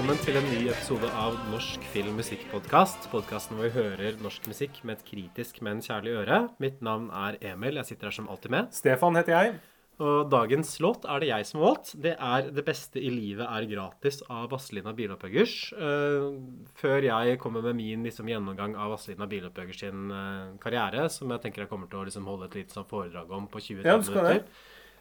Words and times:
Velkommen 0.00 0.24
til 0.24 0.36
en 0.38 0.46
ny 0.48 0.60
episode 0.72 1.08
av 1.20 1.34
Norsk 1.52 1.82
film 1.92 2.14
musikkpodkast. 2.16 3.10
Podkasten 3.12 3.58
hvor 3.58 3.66
vi 3.66 3.74
hører 3.74 4.14
norsk 4.24 4.46
musikk 4.48 4.78
med 4.88 4.96
et 4.96 5.02
kritisk, 5.04 5.58
men 5.60 5.82
kjærlig 5.84 6.14
øre. 6.22 6.38
Mitt 6.56 6.78
navn 6.80 7.10
er 7.12 7.36
Emil. 7.50 7.76
Jeg 7.76 7.90
sitter 7.90 8.08
her 8.08 8.14
som 8.16 8.30
alltid 8.32 8.54
med. 8.54 8.70
Stefan 8.72 9.20
heter 9.20 9.34
jeg. 9.34 9.58
Og 10.00 10.30
dagens 10.32 10.72
låt 10.80 11.04
er 11.04 11.20
det 11.20 11.28
jeg 11.28 11.50
som 11.50 11.60
har 11.60 11.66
valgt. 11.66 11.92
Det 12.00 12.14
er 12.16 12.48
'Det 12.48 12.64
beste 12.64 12.96
i 12.96 13.10
livet 13.12 13.44
er 13.44 13.68
gratis' 13.68 14.22
av 14.30 14.48
Vazelina 14.48 14.96
Bilopphøggers. 14.96 15.74
Uh, 15.76 16.40
før 16.80 17.04
jeg 17.04 17.38
kommer 17.38 17.60
med 17.60 17.76
min 17.76 18.02
liksom, 18.02 18.24
gjennomgang 18.24 18.76
av 18.76 18.96
Vazelina 18.96 19.26
Bilopphøggers 19.26 19.80
sin 19.80 20.10
uh, 20.10 20.56
karriere, 20.56 21.10
som 21.10 21.28
jeg 21.28 21.42
tenker 21.42 21.60
jeg 21.60 21.68
kommer 21.68 21.92
til 21.92 22.00
å 22.00 22.04
liksom, 22.08 22.24
holde 22.24 22.46
et 22.46 22.54
lite 22.54 22.72
sånn 22.72 22.88
foredrag 22.88 23.30
om 23.30 23.46
på 23.46 23.60
20 23.60 23.84
Ja, 23.84 23.98
du 23.98 24.04
skal 24.08 24.24
minutter. 24.24 24.48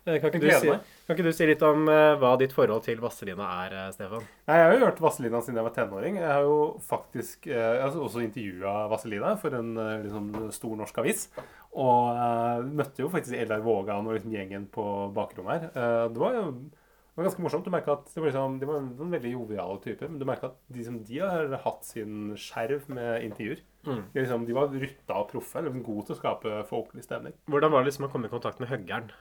Uh, 0.08 0.16
Kan 0.22 0.32
ikke, 0.32 0.42
du 0.42 0.50
si, 0.50 0.72
kan 1.06 1.18
ikke 1.18 1.28
du 1.28 1.34
si 1.36 1.48
litt 1.50 1.64
om 1.66 1.90
uh, 1.92 2.16
hva 2.22 2.34
ditt 2.40 2.54
forhold 2.56 2.86
til 2.88 3.02
Vazelina 3.04 3.48
er, 3.66 3.76
uh, 3.76 3.92
Stefan? 3.96 4.26
Nei, 4.50 4.58
Jeg 4.58 4.66
har 4.66 4.76
jo 4.76 4.86
hørt 4.86 5.02
Vazelina 5.04 5.42
siden 5.44 5.60
jeg 5.60 5.68
var 5.68 5.76
tenåring. 5.76 6.20
Jeg 6.22 6.30
har 6.32 6.48
jo 6.48 6.60
faktisk 6.86 7.48
eh, 7.52 7.56
jeg 7.60 7.84
har 7.84 7.98
også 8.08 8.24
intervjua 8.24 8.76
Vazelina 8.92 9.36
for 9.40 9.56
en 9.60 9.72
eh, 9.78 9.96
liksom, 10.06 10.30
stor 10.56 10.76
norsk 10.80 11.02
avis. 11.04 11.26
Og 11.70 12.18
uh, 12.18 12.66
møtte 12.66 13.04
jo 13.04 13.12
faktisk 13.14 13.38
Eldar 13.38 13.62
Vågan 13.66 14.08
og 14.08 14.16
liksom, 14.18 14.34
gjengen 14.34 14.70
på 14.74 14.84
bakrommet 15.16 15.68
her. 15.68 15.74
Uh, 15.76 16.06
det 16.14 16.24
var 16.24 16.38
jo 16.38 16.46
det 16.50 17.24
var 17.24 17.28
ganske 17.28 17.44
morsomt. 17.44 17.66
Du 17.68 17.74
merka 17.74 17.94
at 17.98 18.06
det 18.14 18.22
var 18.22 18.30
liksom, 18.30 18.54
De 18.62 18.68
var 18.70 18.78
en 18.80 18.92
sånn 18.96 19.12
veldig 19.12 19.32
joviale 19.34 19.82
typer. 19.84 20.08
Men 20.08 20.22
du 20.22 20.26
merka 20.30 20.54
at 20.54 20.60
de, 20.72 20.84
som, 20.88 21.02
de 21.04 21.18
har 21.20 21.56
hatt 21.66 21.84
sin 21.84 22.30
skjerv 22.40 22.86
med 22.96 23.26
intervjuer. 23.28 23.64
Mm. 23.84 24.04
De, 24.14 24.22
liksom, 24.22 24.46
de 24.48 24.56
var 24.56 24.72
rutta 24.72 25.18
og 25.20 25.28
proffe. 25.34 25.66
Liksom, 25.66 25.84
gode 25.84 26.08
til 26.08 26.16
å 26.16 26.20
skape 26.22 26.62
folkelig 26.70 27.04
stemning. 27.04 27.36
Hvordan 27.52 27.74
var 27.76 27.84
det 27.84 27.92
liksom 27.92 28.08
å 28.08 28.12
komme 28.14 28.32
i 28.32 28.34
kontakt 28.34 28.64
med 28.64 28.72
Høggern? 28.72 29.12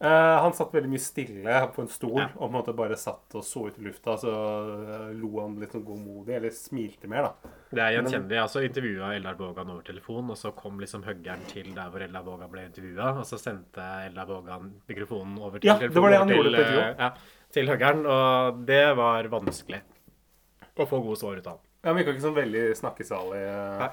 Eh, 0.00 0.36
han 0.42 0.52
satt 0.52 0.72
veldig 0.74 0.90
mye 0.90 1.00
stille 1.00 1.58
på 1.72 1.80
en 1.84 1.88
stol 1.88 2.18
Ja. 2.18 2.26
og 2.34 2.40
på 2.42 2.46
en 2.50 2.52
måte 2.56 2.72
bare 2.76 2.96
satt 2.98 3.34
og 3.38 3.44
så 3.46 3.68
ut 3.68 3.78
i 3.78 3.84
lufta. 3.86 4.16
Så 4.20 4.28
eh, 4.28 5.12
lo 5.14 5.40
han 5.40 5.54
litt 5.60 5.72
sånn 5.72 5.84
godmodig, 5.86 6.34
eller 6.36 6.50
smilte 6.50 7.08
mer, 7.08 7.28
da. 7.28 7.52
Det 7.70 7.80
er 7.84 7.94
gjenkjennelig. 7.96 8.34
Jeg 8.36 8.44
også 8.48 8.64
intervjua 8.66 9.12
Eldar 9.14 9.38
Vågan 9.38 9.70
over 9.70 9.82
telefon, 9.86 10.30
og 10.34 10.36
så 10.36 10.52
kom 10.54 10.80
liksom 10.82 11.04
huggeren 11.06 11.46
til 11.48 11.70
der 11.74 11.88
hvor 11.94 12.02
Eldar 12.04 12.26
Vågan 12.26 12.50
ble 12.52 12.66
intervjua, 12.66 13.12
og 13.22 13.24
så 13.30 13.38
sendte 13.40 13.86
Eldar 14.10 14.26
Vågan 14.26 14.72
mikrofonen 14.90 15.38
over 15.40 15.58
til 15.62 15.70
Ja, 15.70 15.78
det 15.78 15.94
var 15.94 16.10
det 16.10 16.18
han 16.18 16.28
gjorde 16.34 16.50
til, 16.50 16.58
intervjuet. 16.58 16.88
eh, 16.90 16.96
Ja, 16.98 17.10
til 17.54 17.68
huggeren, 17.70 18.04
og 18.06 18.64
det 18.66 18.82
var 18.98 19.30
vanskelig 19.32 19.80
å 20.76 20.86
få 20.90 20.98
gode 21.04 21.16
svar 21.22 21.38
ut 21.38 21.46
av 21.46 21.52
han. 21.56 21.60
Han 21.84 21.96
virka 21.96 22.12
ikke 22.14 22.26
sånn 22.26 22.34
veldig 22.42 22.64
snakkesalig. 22.76 23.42
Nei. 23.78 23.90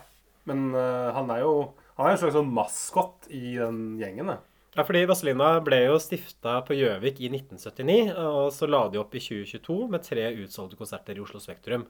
Men 0.49 0.61
uh, 0.73 1.11
han 1.13 1.29
er 1.29 1.41
jo 1.43 1.73
Han 1.97 2.07
er 2.07 2.11
en 2.15 2.17
slags 2.17 2.33
sånn 2.33 2.49
maskot 2.55 3.27
i 3.29 3.57
den 3.59 3.99
gjengen. 3.99 4.25
da. 4.31 4.37
Ja, 4.71 4.85
fordi 4.87 5.01
Vazelina 5.03 5.57
ble 5.59 5.81
jo 5.83 5.97
stifta 5.99 6.61
på 6.63 6.77
Gjøvik 6.77 7.17
i 7.19 7.27
1979, 7.27 8.13
og 8.23 8.53
så 8.55 8.69
la 8.69 8.85
de 8.87 9.01
opp 9.01 9.15
i 9.17 9.19
2022 9.19 9.75
med 9.91 10.05
tre 10.05 10.29
utsolgte 10.45 10.79
konserter 10.79 11.17
i 11.19 11.23
Oslo 11.23 11.41
Spektrum. 11.43 11.83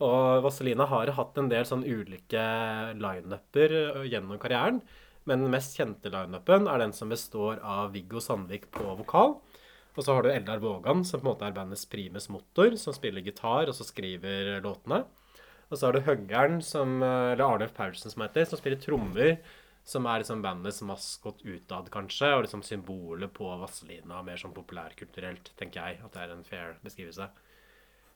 Og 0.00 0.44
Vazelina 0.44 0.86
har 0.88 1.10
hatt 1.16 1.40
en 1.42 1.48
del 1.50 1.66
sånn 1.66 1.82
ulike 1.82 2.44
lineuper 2.96 3.74
ø, 3.74 4.04
gjennom 4.06 4.38
karrieren, 4.40 4.78
men 5.26 5.42
den 5.42 5.52
mest 5.52 5.74
kjente 5.76 6.12
lineupen 6.14 6.70
er 6.70 6.80
den 6.80 6.94
som 6.96 7.10
består 7.10 7.58
av 7.66 7.90
Viggo 7.96 8.22
Sandvik 8.22 8.70
på 8.78 8.94
vokal. 9.02 9.34
Og 9.98 10.06
så 10.06 10.14
har 10.14 10.22
du 10.22 10.30
Eldar 10.30 10.62
Vågan, 10.62 11.02
som 11.04 11.18
på 11.18 11.26
en 11.26 11.32
måte 11.32 11.48
er 11.48 11.56
bandets 11.56 11.82
primus 11.90 12.30
motor, 12.30 12.78
som 12.78 12.94
spiller 12.94 13.26
gitar 13.26 13.66
og 13.66 13.74
så 13.74 13.84
skriver 13.88 14.62
låtene. 14.62 15.02
Og 15.70 15.74
så 15.74 15.88
har 15.88 15.98
du 15.98 16.06
Høggern, 16.06 16.62
som, 16.62 17.02
eh, 17.02 17.32
eller 17.34 17.44
Arnulf 17.44 17.74
Paulsen 17.74 18.10
som 18.10 18.22
heter, 18.22 18.46
som 18.46 18.58
spiller 18.58 18.78
trommer. 18.78 19.36
Som 19.84 20.06
er 20.06 20.22
liksom 20.22 20.42
bandets 20.44 20.82
maskot 20.86 21.40
utad, 21.42 21.88
kanskje, 21.90 22.34
og 22.36 22.44
liksom 22.44 22.62
symbolet 22.62 23.32
på 23.34 23.48
Vazelina. 23.62 24.20
Mer 24.22 24.38
sånn 24.40 24.54
populærkulturelt, 24.54 25.52
tenker 25.58 25.80
jeg. 25.82 26.02
At 26.04 26.14
det 26.14 26.26
er 26.26 26.34
en 26.34 26.44
fair 26.46 26.76
beskrivelse. 26.84 27.30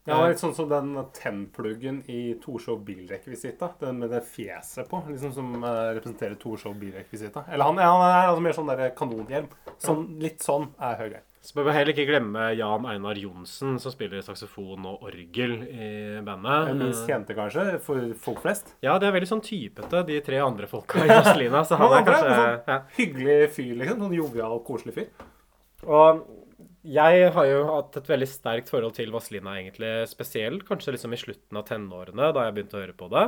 Ja, 0.04 0.18
er 0.20 0.34
litt 0.34 0.40
sånn 0.42 0.52
som 0.52 0.68
den 0.68 0.92
tennpluggen 1.16 2.02
i 2.12 2.34
Torshov 2.42 2.82
bilrekvisita. 2.84 3.70
Den 3.80 4.02
med 4.02 4.12
det 4.12 4.20
fjeset 4.28 4.90
på, 4.90 5.00
liksom 5.08 5.32
som 5.32 5.54
eh, 5.56 5.94
representerer 5.96 6.36
Torshov 6.40 6.76
bilrekvisita. 6.76 7.46
Eller 7.48 7.70
han, 7.70 7.80
han 7.80 8.04
er 8.04 8.28
altså 8.28 8.44
mer 8.44 8.58
sånn 8.58 8.68
der 8.68 8.90
kanonhjelm. 8.98 9.48
Sånn, 9.80 10.04
litt 10.20 10.44
sånn 10.44 10.68
er 10.76 11.00
Høgheim. 11.00 11.30
Så 11.44 11.52
bør 11.58 11.66
vi 11.68 11.72
heller 11.76 11.92
ikke 11.92 12.06
glemme 12.08 12.44
Jan 12.56 12.86
Einar 12.88 13.18
Johnsen, 13.20 13.74
som 13.82 13.92
spiller 13.92 14.22
saksofon 14.24 14.86
og 14.88 15.02
orgel 15.04 15.58
i 15.68 15.88
bandet. 16.24 16.70
Den 16.70 16.78
minst 16.80 17.04
kjente, 17.10 17.34
kanskje, 17.36 17.66
for 17.84 18.14
folk 18.16 18.40
flest. 18.40 18.70
Ja, 18.84 18.94
det 18.98 19.10
er 19.10 19.16
veldig 19.18 19.28
sånn 19.28 19.42
typete, 19.44 20.00
de 20.08 20.16
tre 20.24 20.38
andre 20.40 20.66
folka 20.70 21.02
i 21.04 21.10
Vazelina. 21.10 21.60
Så 21.68 21.76
han 21.76 21.92
er 21.92 21.98
er 22.00 22.06
kanskje 22.08 22.30
sånn- 22.38 22.70
ja. 22.72 22.78
Hyggelig 22.96 23.36
fyr, 23.58 23.74
liksom. 23.82 24.00
Sånn 24.06 24.16
jovial, 24.16 24.56
koselig 24.64 24.94
fyr. 24.96 25.10
Og 25.84 26.24
jeg 26.84 27.28
har 27.36 27.46
jo 27.50 27.60
hatt 27.68 27.96
et 28.00 28.08
veldig 28.08 28.28
sterkt 28.32 28.72
forhold 28.72 28.94
til 28.96 29.12
Vazelina, 29.12 29.58
egentlig. 29.60 29.92
Spesielt 30.08 30.64
kanskje 30.64 30.96
liksom 30.96 31.12
i 31.12 31.20
slutten 31.20 31.60
av 31.60 31.66
tenårene, 31.68 32.32
da 32.32 32.46
jeg 32.48 32.54
begynte 32.56 32.78
å 32.80 32.84
høre 32.86 32.96
på 32.96 33.10
det. 33.12 33.26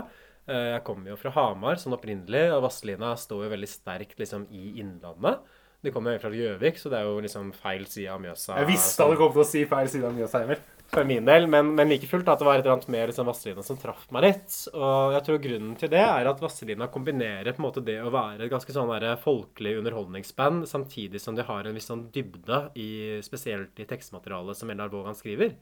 Eh, 0.49 0.73
Jeg 0.79 0.85
kommer 0.85 1.09
jo 1.13 1.17
fra 1.21 1.31
Hamar 1.37 1.75
sånn 1.77 1.93
opprinnelig, 2.01 2.47
og 2.57 2.63
Vazelina 2.65 3.13
står 3.15 3.45
jo 3.45 3.51
veldig 3.51 3.69
sterkt 3.69 4.17
liksom 4.17 4.47
i 4.51 4.81
Innlandet. 4.81 5.41
De 5.87 5.93
kommer 5.95 6.17
jo 6.17 6.23
fra 6.25 6.33
Gjøvik, 6.35 6.81
så 6.83 6.91
det 6.93 6.99
er 6.99 7.07
jo 7.07 7.21
liksom 7.23 7.53
feil 7.55 7.85
side 7.87 8.11
av 8.11 8.23
Mjøsa. 8.23 8.57
Jeg 8.59 8.73
visste 8.75 9.07
han 9.07 9.21
kom 9.21 9.31
til 9.37 9.45
å 9.45 9.47
si 9.47 9.63
feil 9.71 9.93
side 9.93 10.09
av 10.09 10.17
Mjøsa, 10.17 10.43
Emil. 10.43 10.65
For 10.87 11.03
min 11.07 11.27
del, 11.27 11.49
men, 11.51 11.73
men 11.75 11.89
like 11.91 12.07
fullt 12.07 12.29
at 12.31 12.39
det 12.39 12.47
var 12.47 12.61
et 12.61 12.63
eller 12.63 12.77
annet 12.77 12.91
med 12.95 13.09
liksom 13.11 13.27
Vazelina 13.27 13.63
som 13.67 13.79
traff 13.81 14.05
meg 14.15 14.23
litt. 14.23 14.53
Og 14.71 15.17
jeg 15.17 15.25
tror 15.27 15.41
grunnen 15.43 15.73
til 15.81 15.91
det 15.91 16.03
er 16.03 16.29
at 16.31 16.43
Vazelina 16.43 16.87
kombinerer 16.93 17.57
på 17.57 17.61
en 17.61 17.67
måte 17.67 17.83
det 17.85 17.97
å 18.03 18.13
være 18.15 18.47
et 18.47 18.53
ganske 18.53 18.75
sånn 18.75 18.93
folkelig 19.23 19.75
underholdningsband, 19.81 20.69
samtidig 20.71 21.23
som 21.23 21.35
de 21.39 21.47
har 21.49 21.67
en 21.67 21.75
viss 21.75 21.91
sånn 21.91 22.07
dybde, 22.15 22.61
i, 22.79 23.19
spesielt 23.27 23.83
i 23.83 23.89
tekstmaterialet 23.91 24.61
som 24.61 24.71
Eldar 24.71 24.93
Vågan 24.95 25.19
skriver. 25.19 25.57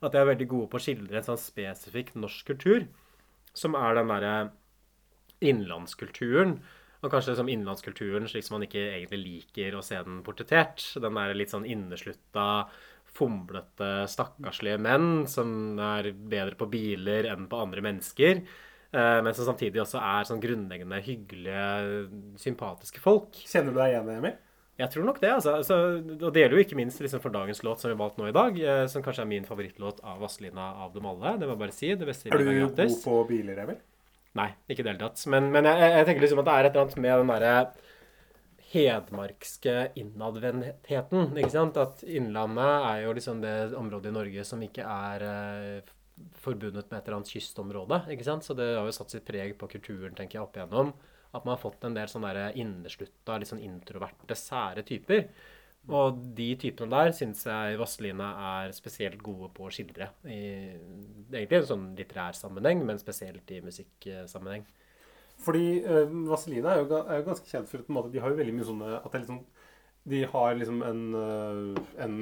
At 0.00 0.14
de 0.14 0.22
er 0.22 0.32
veldig 0.32 0.48
gode 0.48 0.72
på 0.72 0.80
å 0.80 0.84
skildre 0.86 1.20
en 1.20 1.28
sånn 1.28 1.42
spesifikk 1.44 2.14
norsk 2.16 2.48
kultur, 2.48 2.88
som 3.52 3.76
er 3.76 4.00
den 4.00 4.14
derre 4.14 4.34
innlandskulturen. 5.44 6.60
Og 7.00 7.08
kanskje 7.12 7.34
som 7.38 7.48
innlandskulturen 7.48 8.26
slik 8.28 8.44
som 8.44 8.58
man 8.58 8.66
ikke 8.66 8.82
egentlig 8.92 9.20
liker 9.24 9.76
å 9.78 9.82
se 9.84 9.96
den 10.04 10.18
portrettert. 10.26 10.82
Den 11.00 11.16
der 11.16 11.32
litt 11.38 11.52
sånn 11.52 11.64
inneslutta, 11.64 12.66
fomlete, 13.10 13.88
stakkarslige 14.10 14.78
menn 14.78 15.24
som 15.30 15.78
er 15.80 16.10
bedre 16.12 16.58
på 16.60 16.68
biler 16.70 17.30
enn 17.32 17.48
på 17.50 17.62
andre 17.64 17.82
mennesker. 17.82 18.42
eh, 18.92 19.22
Men 19.22 19.32
som 19.34 19.48
samtidig 19.48 19.80
også 19.80 19.98
er 20.02 20.28
sånn 20.28 20.42
grunnleggende 20.42 21.00
hyggelige, 21.02 22.08
sympatiske 22.38 23.00
folk. 23.00 23.32
Kjenner 23.48 23.72
du 23.72 23.78
deg 23.80 23.94
igjen, 23.94 24.12
Emil? 24.18 24.36
Jeg 24.80 24.90
tror 24.94 25.04
nok 25.04 25.20
det. 25.20 25.30
altså. 25.30 25.58
Så, 25.66 25.76
og 26.00 26.32
det 26.32 26.40
gjelder 26.40 26.56
jo 26.56 26.64
ikke 26.64 26.76
minst 26.78 27.00
liksom 27.00 27.20
for 27.20 27.32
dagens 27.34 27.62
låt 27.66 27.80
som 27.82 27.90
vi 27.90 27.98
valgte 28.00 28.22
nå 28.22 28.28
i 28.30 28.36
dag, 28.36 28.60
eh, 28.60 28.86
som 28.88 29.02
kanskje 29.04 29.24
er 29.26 29.32
min 29.32 29.44
favorittlåt 29.48 30.00
av 30.04 30.20
Vazelina 30.20 30.70
av 30.84 30.92
dem 30.94 31.06
alle. 31.06 31.36
Det 31.38 31.48
må 31.48 31.56
jeg 31.56 31.64
bare 31.64 31.76
si. 31.76 31.94
Det 31.94 32.08
beste 32.08 32.28
Er 32.32 32.38
du 32.38 32.48
god 32.48 33.02
på 33.04 33.16
biler, 33.28 33.64
Emil? 33.64 33.80
Nei, 34.38 34.50
ikke 34.70 34.82
i 34.82 34.86
det 34.86 34.92
hele 34.92 35.02
tatt. 35.08 35.22
Men, 35.32 35.48
men 35.54 35.66
jeg, 35.66 35.94
jeg 35.96 36.06
tenker 36.06 36.24
liksom 36.24 36.42
at 36.42 36.48
det 36.48 36.56
er 36.56 36.68
et 36.68 36.74
eller 36.74 36.86
annet 36.86 37.00
med 37.02 37.22
den 37.22 37.32
derre 37.32 37.54
hedmarkske 38.70 39.76
innadvendtheten. 39.98 41.32
Ikke 41.40 41.54
sant? 41.54 41.78
At 41.80 42.04
Innlandet 42.06 42.74
er 42.92 43.00
jo 43.04 43.14
liksom 43.16 43.40
det 43.42 43.54
området 43.78 44.12
i 44.12 44.14
Norge 44.14 44.44
som 44.46 44.62
ikke 44.62 44.86
er 44.86 45.24
eh, 45.26 45.94
forbundet 46.44 46.86
med 46.90 47.00
et 47.00 47.08
eller 47.08 47.18
annet 47.18 47.32
kystområde. 47.34 48.02
ikke 48.14 48.26
sant? 48.28 48.46
Så 48.46 48.54
det 48.58 48.68
har 48.76 48.86
jo 48.86 48.94
satt 48.94 49.14
sitt 49.14 49.26
preg 49.26 49.56
på 49.58 49.70
kulturen, 49.74 50.14
tenker 50.14 50.38
jeg, 50.38 50.46
opp 50.46 50.58
igjennom. 50.58 50.92
At 51.30 51.44
man 51.44 51.56
har 51.56 51.62
fått 51.62 51.86
en 51.86 51.96
del 51.96 52.10
sånne 52.10 52.50
inneslutta, 52.58 53.38
litt 53.38 53.50
sånn 53.50 53.62
introverte, 53.62 54.38
sære 54.38 54.86
typer. 54.86 55.26
Og 55.88 56.18
de 56.36 56.50
typene 56.60 56.92
der 56.92 57.14
syns 57.16 57.46
jeg 57.48 57.78
Vazelina 57.80 58.28
er 58.64 58.74
spesielt 58.76 59.22
gode 59.24 59.48
på 59.54 59.64
å 59.66 59.72
skildre. 59.72 60.10
I, 60.28 60.76
egentlig 61.32 61.56
i 61.56 61.60
en 61.62 61.70
sånn 61.70 61.86
litterær 61.98 62.36
sammenheng, 62.36 62.84
men 62.86 63.00
spesielt 63.00 63.50
i 63.50 63.62
musikksammenheng. 63.64 64.66
Fordi 65.40 65.80
uh, 65.86 66.04
Vazelina 66.28 66.76
er 66.76 66.84
er 66.84 67.22
jo 67.22 67.26
ganske 67.30 67.48
kjent 67.48 67.70
for 67.70 67.80
at 67.80 68.12
de 68.12 68.20
har 68.20 68.32
jo 68.32 68.38
veldig 68.42 68.54
mye 68.58 68.68
sånne 68.68 68.92
at 68.98 69.08
det 69.12 69.22
liksom, 69.22 69.40
De 70.10 70.20
har 70.32 70.54
liksom 70.56 70.82
en, 70.82 71.00
eh, 71.14 71.80
en 72.04 72.14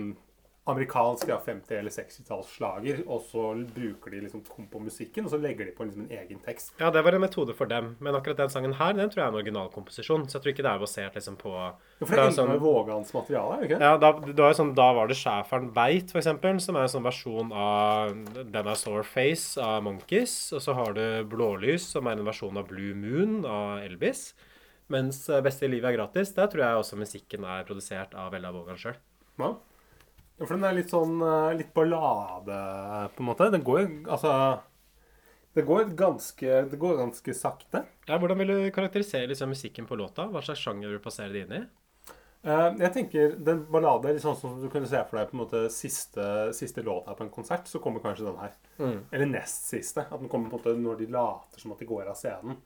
amerikansk 0.69 1.29
ja, 1.31 1.39
50- 1.45 1.79
eller 1.79 1.91
60-tallsslager, 1.91 3.01
og 3.09 3.23
så 3.27 3.45
bruker 3.75 4.11
de 4.15 4.21
liksom 4.27 4.43
kom 4.49 4.67
på 4.71 4.81
musikken, 4.85 5.25
og 5.27 5.33
så 5.33 5.39
legger 5.41 5.67
de 5.69 5.73
på 5.77 5.87
liksom 5.89 6.05
en 6.07 6.13
egen 6.19 6.41
tekst. 6.45 6.73
Ja, 6.81 6.91
det 6.95 7.03
var 7.07 7.17
en 7.17 7.23
metode 7.25 7.55
for 7.57 7.67
dem, 7.71 7.95
men 8.05 8.15
akkurat 8.19 8.37
den 8.43 8.53
sangen 8.53 8.75
her, 8.79 8.93
den 8.99 9.11
tror 9.11 9.23
jeg 9.23 9.27
er 9.27 9.33
en 9.35 9.41
originalkomposisjon. 9.41 10.27
Så 10.29 10.37
jeg 10.39 10.43
tror 10.45 10.53
ikke 10.55 10.67
det 10.67 10.73
er 10.75 10.83
basert 10.85 11.15
liksom 11.19 11.39
på 11.41 11.53
Jo, 11.55 12.07
for 12.07 12.15
Det 12.15 12.19
er 12.19 12.27
er 12.29 12.37
sånn- 12.37 12.59
Vågans 12.63 13.15
materiale, 13.15 13.55
er 13.57 13.61
det 13.63 13.71
ikke? 13.71 13.81
Ja, 13.81 13.97
da, 13.97 14.13
det 14.21 14.51
sånn, 14.59 14.75
da 14.75 14.93
var 14.95 15.09
det 15.09 15.17
Schæferen 15.17 15.71
Veit, 15.75 16.11
for 16.13 16.19
eksempel, 16.21 16.61
som 16.61 16.77
er 16.77 16.83
en 16.83 16.95
sånn 16.95 17.09
versjon 17.09 17.53
av 17.53 18.13
Dinosaur 18.53 19.03
Face 19.05 19.57
av 19.61 19.83
Monkeys. 19.83 20.53
Og 20.53 20.61
så 20.61 20.75
har 20.75 20.93
du 20.95 21.25
Blålys, 21.25 21.83
som 21.95 22.07
er 22.07 22.13
en 22.19 22.25
versjon 22.29 22.57
av 22.57 22.69
Blue 22.69 22.95
Moon 22.95 23.45
av 23.47 23.83
Elvis. 23.85 24.35
Mens 24.89 25.29
eh, 25.29 25.41
Beste 25.45 25.67
i 25.67 25.69
livet 25.69 25.91
er 25.93 25.97
gratis, 25.99 26.31
der 26.33 26.47
tror 26.49 26.65
jeg 26.65 26.79
også 26.81 26.97
musikken 26.97 27.45
er 27.45 27.65
produsert 27.69 28.15
av 28.17 28.33
Ella 28.35 28.51
Vågan 28.55 28.79
sjøl. 28.81 28.97
Ja. 29.39 29.51
Ja, 30.39 30.47
For 30.47 30.55
den 30.55 30.67
er 30.69 30.77
litt 30.77 30.93
sånn 30.95 31.19
eh, 31.25 31.57
litt 31.59 31.73
ballade, 31.75 32.59
på 33.15 33.25
en 33.25 33.31
måte. 33.31 33.51
Den 33.55 33.67
går 33.67 33.85
altså 34.07 34.33
Det 35.57 35.65
går 35.67 35.91
ganske, 35.99 36.63
det 36.71 36.79
går 36.79 37.01
ganske 37.01 37.35
sakte. 37.35 37.83
Ja, 38.07 38.21
hvordan 38.21 38.39
vil 38.39 38.55
du 38.55 38.71
karakterisere 38.75 39.27
liksom, 39.33 39.51
musikken 39.51 39.89
på 39.89 39.99
låta? 39.99 40.29
Hva 40.31 40.43
slags 40.45 40.63
sjanger 40.63 40.87
vil 40.87 41.01
du 41.01 41.05
passerer 41.05 41.35
det 41.35 41.45
inn 41.47 41.57
i? 41.59 41.63
Uh, 42.47 42.71
jeg 42.79 42.93
tenker 42.95 43.33
den 43.43 43.65
ballade 43.67 44.07
er 44.07 44.15
litt 44.15 44.23
sånn 44.23 44.37
som 44.39 44.61
du 44.63 44.69
kunne 44.71 44.87
se 44.87 45.01
for 45.09 45.19
deg 45.19 45.27
på 45.27 45.35
en 45.35 45.41
måte 45.41 45.65
siste, 45.75 46.23
siste 46.55 46.85
låta 46.87 47.17
på 47.19 47.27
en 47.27 47.33
konsert, 47.35 47.67
så 47.67 47.81
kommer 47.83 48.05
kanskje 48.05 48.29
den 48.29 48.39
her. 48.39 48.55
Mm. 48.79 49.01
Eller 49.11 49.33
nest 49.33 49.67
siste. 49.73 50.07
At 50.07 50.23
den 50.23 50.31
kommer 50.31 50.53
på 50.53 50.61
en 50.61 50.63
måte 50.63 50.77
når 50.79 51.01
de 51.01 51.09
later 51.17 51.65
som 51.65 51.75
at 51.75 51.83
de 51.83 51.89
går 51.91 52.07
av 52.07 52.21
scenen, 52.21 52.61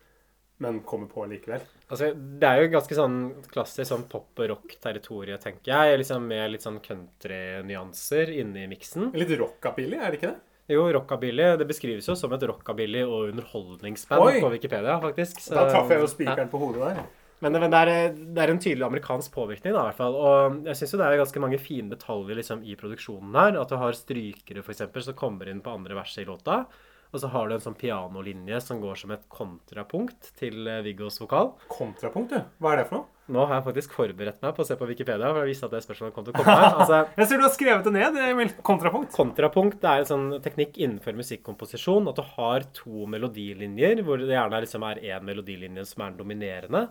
men 0.62 0.80
kommer 0.86 1.10
på 1.10 1.24
likevel. 1.30 1.64
Altså, 1.92 2.12
det 2.14 2.48
er 2.48 2.62
jo 2.62 2.70
ganske 2.72 2.96
sånn 2.96 3.16
klassisk 3.52 3.90
sånn 3.90 4.06
pop- 4.08 4.38
og 4.40 4.48
rock-territorium, 4.54 5.40
tenker 5.42 5.72
jeg. 5.74 5.98
Liksom 6.00 6.24
med 6.30 6.54
litt 6.54 6.64
sånn 6.64 6.78
country-nyanser 6.84 8.32
inni 8.40 8.66
miksen. 8.70 9.10
Litt 9.18 9.34
rockabilly, 9.38 9.98
er 9.98 10.10
det 10.14 10.20
ikke 10.20 10.32
det? 10.32 10.40
Jo, 10.72 10.84
rockabilly. 10.94 11.48
Det 11.58 11.66
beskrives 11.68 12.06
jo 12.08 12.14
som 12.16 12.32
et 12.32 12.44
rockabilly- 12.48 13.04
og 13.04 13.32
underholdningsband 13.32 14.40
på 14.40 14.50
Wikipedia, 14.54 15.00
faktisk. 15.02 15.40
så- 15.40 15.54
Da 15.54 15.68
traff 15.70 15.88
jeg 15.90 16.00
jo 16.00 16.24
Ja. 16.24 16.44
på 16.46 16.58
hodet 16.58 16.80
der. 16.96 17.02
Men, 17.42 17.52
men 17.58 17.70
det, 17.72 17.80
er, 17.88 18.12
det 18.14 18.38
er 18.38 18.50
en 18.52 18.58
tydelig 18.60 18.86
amerikansk 18.86 19.32
påvirkning, 19.32 19.72
da, 19.74 19.80
i 19.82 19.90
hvert 19.90 19.96
fall. 19.96 20.14
Og 20.14 20.64
jeg 20.64 20.76
syns 20.76 20.92
jo 20.92 20.98
det 20.98 21.06
er 21.08 21.24
ganske 21.24 21.40
mange 21.40 21.58
fine 21.58 21.90
detaljer 21.90 22.36
liksom, 22.38 22.62
i 22.64 22.76
produksjonen 22.76 23.34
her. 23.34 23.60
At 23.60 23.68
du 23.68 23.76
har 23.76 23.90
strykere, 23.92 24.62
eksempel, 24.70 25.02
som 25.02 25.14
kommer 25.14 25.48
inn 25.50 25.60
på 25.60 25.74
andre 25.74 25.94
verset 25.98 26.22
i 26.22 26.30
låta. 26.30 26.66
Og 27.12 27.20
så 27.20 27.28
har 27.28 27.48
du 27.48 27.54
en 27.54 27.60
sånn 27.60 27.76
pianolinje 27.76 28.58
som 28.64 28.78
går 28.80 28.96
som 29.02 29.10
et 29.12 29.24
kontrapunkt 29.32 30.30
til 30.38 30.64
eh, 30.64 30.80
Viggos 30.86 31.20
vokal. 31.20 31.50
Kontrapunkt, 31.68 32.32
du. 32.32 32.54
Hva 32.62 32.72
er 32.72 32.80
det 32.80 32.86
for 32.88 33.02
noe? 33.02 33.08
Nå 33.32 33.44
har 33.46 33.58
jeg 33.58 33.64
faktisk 33.68 33.92
forberedt 33.94 34.40
meg 34.42 34.54
på 34.56 34.64
å 34.64 34.66
se 34.66 34.74
på 34.80 34.88
Wikipedia, 34.88 35.28
for 35.28 35.44
jeg 35.44 35.52
visste 35.52 35.68
at 35.68 35.74
det 35.76 35.82
spørsmålet 35.84 36.16
kom 36.16 36.24
til 36.26 36.34
å 36.34 36.40
komme 36.40 36.56
her. 36.56 36.74
Altså, 36.82 37.02
Jeg 37.20 37.28
ser 37.28 37.38
du 37.40 37.44
har 37.44 37.52
skrevet 37.54 37.86
det 37.86 37.92
ned. 37.94 38.18
Emil. 38.24 38.52
Kontrapunkt. 38.64 39.12
Kontrapunkt 39.14 39.78
det 39.84 39.90
er 39.92 40.02
en 40.02 40.08
sånn 40.08 40.26
teknikk 40.44 40.80
innenfor 40.80 41.16
musikkomposisjon 41.20 42.08
at 42.10 42.18
du 42.18 42.24
har 42.34 42.66
to 42.80 43.06
melodilinjer, 43.12 44.02
hvor 44.06 44.20
det 44.20 44.32
gjerne 44.32 44.58
er 44.58 44.66
liksom 44.66 44.88
er 44.88 45.04
én 45.12 45.28
melodilinje 45.28 45.86
som 45.92 46.02
er 46.06 46.14
den 46.14 46.20
dominerende, 46.24 46.86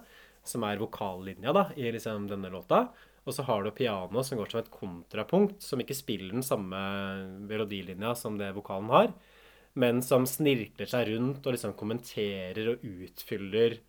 som 0.47 0.65
er 0.69 0.81
vokallinja 0.81 1.53
da, 1.57 1.68
i 1.77 1.89
liksom 1.97 2.29
denne 2.29 2.53
låta. 2.53 2.85
Og 3.25 3.35
så 3.35 3.45
har 3.45 3.65
du 3.65 3.73
piano 3.75 4.23
som 4.25 4.39
går 4.39 4.53
som 4.53 4.62
et 4.63 4.71
kontrapunkt, 4.73 5.62
som 5.62 5.81
ikke 5.81 5.97
spiller 5.97 6.33
den 6.33 6.45
samme 6.45 6.79
melodilinja 7.50 8.15
som 8.18 8.39
det 8.39 8.53
vokalen 8.56 8.89
har, 8.94 9.12
men 9.75 10.01
som 10.01 10.25
snirkler 10.25 10.88
seg 10.89 11.07
rundt 11.13 11.45
og 11.47 11.53
liksom 11.56 11.73
kommenterer 11.79 12.73
og 12.75 12.83
utfyller 12.83 13.79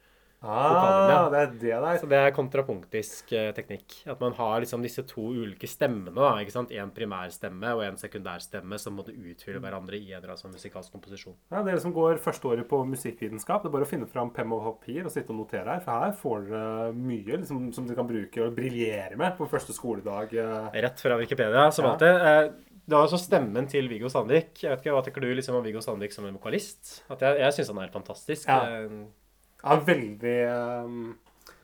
Ah, 0.44 1.29
det 1.31 1.38
er 1.38 1.50
det 1.52 1.61
der. 1.70 1.99
så 2.02 2.08
det 2.11 2.19
er 2.19 2.32
kontrapunktisk 2.34 3.31
eh, 3.32 3.52
teknikk. 3.55 4.00
At 4.11 4.19
man 4.19 4.32
har 4.34 4.58
liksom 4.64 4.82
disse 4.82 5.05
to 5.06 5.29
ulike 5.31 5.69
stemmene. 5.70 6.11
da, 6.17 6.32
ikke 6.43 6.50
sant? 6.50 6.73
En 6.75 6.90
primærstemme 6.90 7.70
og 7.76 7.84
en 7.87 7.94
sekundærstemme 8.00 8.75
som 8.82 8.96
måtte 8.99 9.14
utfylle 9.14 9.61
hverandre 9.62 10.00
i 10.00 10.08
en 10.11 10.17
eller 10.19 10.32
annen 10.32 10.43
sånn 10.43 10.56
musikalsk 10.56 10.90
komposisjon. 10.96 11.37
Ja, 11.55 11.62
Dere 11.62 11.79
som 11.79 11.94
går 11.94 12.19
førsteåret 12.25 12.67
på 12.67 12.82
musikkvitenskap, 12.90 13.62
det 13.62 13.70
er 13.70 13.76
bare 13.76 13.87
å 13.87 13.93
finne 13.93 14.11
fram 14.11 14.32
penn 14.34 14.50
og 14.50 14.67
papir 14.67 15.06
og 15.06 15.14
sitte 15.14 15.31
og 15.31 15.44
notere 15.44 15.76
her. 15.76 15.84
For 15.87 15.93
her 16.08 16.19
får 16.19 16.50
dere 16.50 16.90
mye 16.93 17.38
liksom, 17.38 17.73
som 17.73 17.87
dere 17.87 18.00
kan 18.02 18.11
bruke 18.11 18.43
og 18.49 18.56
briljere 18.58 19.17
med 19.23 19.38
på 19.38 19.46
første 19.46 19.73
skoledag. 19.79 20.34
eh. 20.34 20.82
Rett 20.88 20.99
fra 21.06 21.17
Wikipedia, 21.23 21.70
som 21.70 21.84
Ja. 21.87 21.93
alltid. 21.94 22.08
Eh, 22.19 22.50
Det 22.93 22.99
var 22.99 23.06
også 23.06 23.23
stemmen 23.23 23.65
til 23.73 23.87
Viggo 23.89 24.11
Sandvik. 24.12 24.59
Jeg 24.61 24.69
vet 24.69 24.83
ikke, 24.83 24.93
Hva 24.93 25.00
tenker 25.00 25.25
du 25.25 25.31
liksom 25.33 25.55
om 25.56 25.62
Viggo 25.65 25.81
Sandvik 25.81 26.12
som 26.12 26.27
en 26.29 26.35
vokalist? 26.37 26.99
At 27.09 27.23
jeg 27.25 27.39
jeg 27.41 27.55
syns 27.56 27.71
han 27.73 27.79
er 27.81 27.94
fantastisk. 27.94 28.49
Ja. 28.50 28.83
Eh, 28.83 28.91
Han 29.62 29.79
er 29.79 29.87
veldig 29.87 30.35
um, 30.85 31.15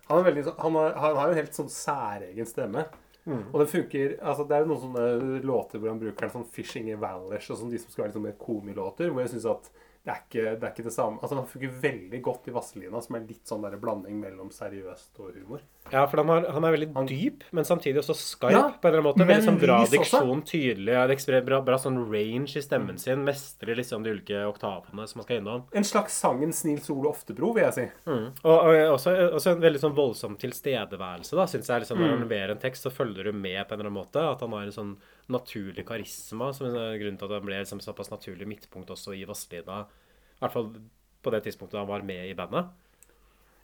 Han, 0.08 0.20
er 0.20 0.24
veldig, 0.24 0.44
han, 0.56 0.78
har, 0.80 0.94
han 0.96 1.16
har 1.18 1.26
jo 1.26 1.34
en 1.34 1.40
helt 1.42 1.58
sånn 1.58 1.68
særegen 1.68 2.48
stemme. 2.48 2.86
Mm. 3.26 3.42
Og 3.52 3.60
det 3.60 3.68
funker 3.68 4.14
altså 4.22 4.46
Det 4.48 4.56
er 4.56 4.64
jo 4.64 4.70
noen 4.70 4.80
sånne 4.86 5.42
låter 5.44 5.82
hvor 5.82 5.92
han 5.92 6.00
bruker 6.00 6.24
en 6.24 6.32
sånn 6.38 6.48
'Fishing 6.48 6.88
in 6.88 7.02
Valish' 7.02 7.50
og 7.52 7.60
sånn, 7.60 7.74
de 7.74 7.82
som 7.82 7.92
skal 7.92 8.06
være 8.06 8.08
litt 8.08 8.16
sånn 8.16 8.28
mer 8.30 8.40
komilåter, 8.40 9.12
hvor 9.12 9.20
jeg 9.20 9.34
syns 9.34 9.50
at 9.52 9.68
det 10.08 10.14
er, 10.14 10.20
ikke, 10.24 10.44
det 10.56 10.64
er 10.64 10.70
ikke 10.72 10.84
det 10.86 10.92
samme 10.94 11.18
Altså 11.20 11.36
Han 11.36 11.46
funker 11.50 11.72
veldig 11.82 12.18
godt 12.24 12.46
i 12.48 12.52
Vazelina, 12.54 13.00
som 13.04 13.16
er 13.18 13.26
litt 13.28 13.44
sånn 13.50 13.60
der 13.66 13.74
blanding 13.76 14.16
mellom 14.22 14.48
seriøst 14.54 15.18
og 15.20 15.34
humor. 15.36 15.60
Ja, 15.92 16.06
for 16.08 16.22
han, 16.22 16.28
har, 16.32 16.46
han 16.54 16.64
er 16.64 16.72
veldig 16.72 16.88
Han- 16.96 17.06
dyp, 17.10 17.44
men 17.52 17.64
samtidig 17.68 18.00
også 18.00 18.16
skarp 18.16 18.52
Ja, 18.56 18.62
på 18.72 18.88
en 18.88 18.94
eller 18.94 19.02
annen 19.02 19.08
måte. 19.10 19.26
Veldig 19.28 19.44
sånn 19.50 19.60
bra 19.60 19.76
diksjon, 19.92 20.42
tydelig. 20.48 20.92
Ja, 20.96 21.04
det 21.08 21.44
bra, 21.44 21.60
bra 21.64 21.76
sånn 21.80 22.00
range 22.08 22.56
i 22.56 22.64
stemmen 22.64 22.96
sin. 22.98 23.22
Mestrer 23.28 23.76
liksom 23.76 24.02
de 24.02 24.10
ulike 24.16 24.40
oktavene 24.48 25.06
som 25.08 25.20
man 25.20 25.24
skal 25.28 25.42
innom. 25.42 25.64
En 25.76 25.84
slags 25.84 26.16
sangen 26.16 26.52
'Snill 26.52 26.80
Ole 26.96 27.08
Oftebro, 27.12 27.52
vil 27.52 27.64
jeg 27.68 27.74
si. 27.74 27.86
Mm. 28.08 28.26
Og, 28.44 28.58
og 28.64 28.94
også, 28.96 29.12
også 29.36 29.50
en 29.52 29.60
veldig 29.60 29.80
sånn 29.84 29.94
voldsom 29.96 30.36
tilstedeværelse, 30.40 31.36
da, 31.36 31.44
syns 31.46 31.68
jeg. 31.68 31.80
Liksom, 31.84 31.98
når 31.98 32.08
Mm. 32.08 32.18
han 32.18 32.28
leverer 32.28 32.50
en 32.52 32.58
tekst, 32.64 32.82
så 32.84 32.90
følger 32.90 33.24
du 33.24 33.32
med 33.32 33.68
på 33.68 33.74
en 33.74 33.80
eller 33.80 33.90
annen 33.90 34.00
måte. 34.04 34.16
At 34.32 34.40
han 34.40 34.50
har 34.52 34.62
en 34.62 34.72
sånn 34.72 34.96
naturlig 35.32 35.84
karisma, 35.88 36.50
som 36.56 36.68
er 36.70 36.98
grunnen 37.00 37.18
til 37.20 37.28
at 37.28 37.36
han 37.36 37.46
ble 37.46 37.60
liksom 37.60 37.82
såpass 37.84 38.12
naturlig 38.12 38.48
midtpunkt 38.48 38.90
også 38.94 39.14
i 39.16 39.24
Vazelina. 39.28 39.82
I 40.38 40.42
hvert 40.42 40.54
fall 40.54 40.70
på 41.22 41.32
det 41.34 41.42
tidspunktet 41.46 41.80
han 41.80 41.90
var 41.90 42.06
med 42.06 42.28
i 42.28 42.36
bandet. 42.38 42.70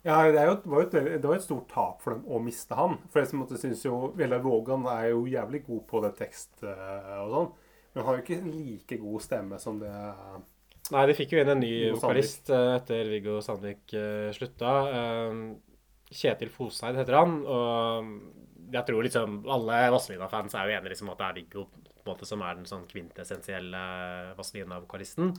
Ja, 0.05 0.19
det, 0.29 0.37
er 0.37 0.51
jo, 0.51 0.57
var 0.69 0.83
jo 0.83 0.85
et, 0.85 0.95
det 1.17 1.25
var 1.25 1.33
jo 1.33 1.41
et 1.41 1.47
stort 1.47 1.69
tap 1.71 2.03
for 2.03 2.13
dem 2.13 2.27
å 2.29 2.37
miste 2.43 2.77
han. 2.77 2.99
For 3.09 3.23
jeg 3.23 3.37
måte, 3.39 3.57
synes 3.57 3.81
jo 3.87 4.11
Vegard 4.17 4.43
Vågan 4.45 4.85
er 4.91 5.07
jo 5.15 5.23
jævlig 5.25 5.63
god 5.65 5.81
på 5.89 6.01
det 6.03 6.11
tekst 6.19 6.61
eh, 6.61 7.15
og 7.23 7.31
sånn. 7.33 7.47
Men 7.95 8.03
han 8.03 8.09
har 8.11 8.19
jo 8.19 8.25
ikke 8.25 8.51
like 8.51 8.99
god 9.01 9.23
stemme 9.25 9.59
som 9.61 9.79
det 9.81 9.93
Nei, 10.93 11.07
de 11.09 11.15
fikk 11.17 11.31
jo 11.33 11.39
inn 11.41 11.49
en 11.49 11.63
ny 11.63 11.71
vokalist 11.95 12.51
eh, 12.53 12.75
etter 12.75 13.07
Viggo 13.09 13.39
Sandvik 13.41 13.95
eh, 13.97 14.29
slutta. 14.37 14.75
Kjetil 16.13 16.51
Foseid 16.53 16.99
heter 17.01 17.17
han. 17.17 17.39
Og 17.41 18.11
jeg 18.73 18.87
tror 18.87 19.05
liksom 19.05 19.41
alle 19.51 19.81
Vazelina-fans 19.93 20.55
er 20.55 20.69
jo 20.69 20.77
enige 20.77 20.95
liksom 20.95 21.11
at 21.13 21.21
det 21.21 21.27
er 21.27 21.37
Viggo 21.39 21.67
måte 22.05 22.27
som 22.27 22.43
er 22.45 22.57
den 22.57 22.67
sånn 22.69 22.85
kvintessensielle 22.89 23.79
Vazelina-vokalisten. 24.37 25.31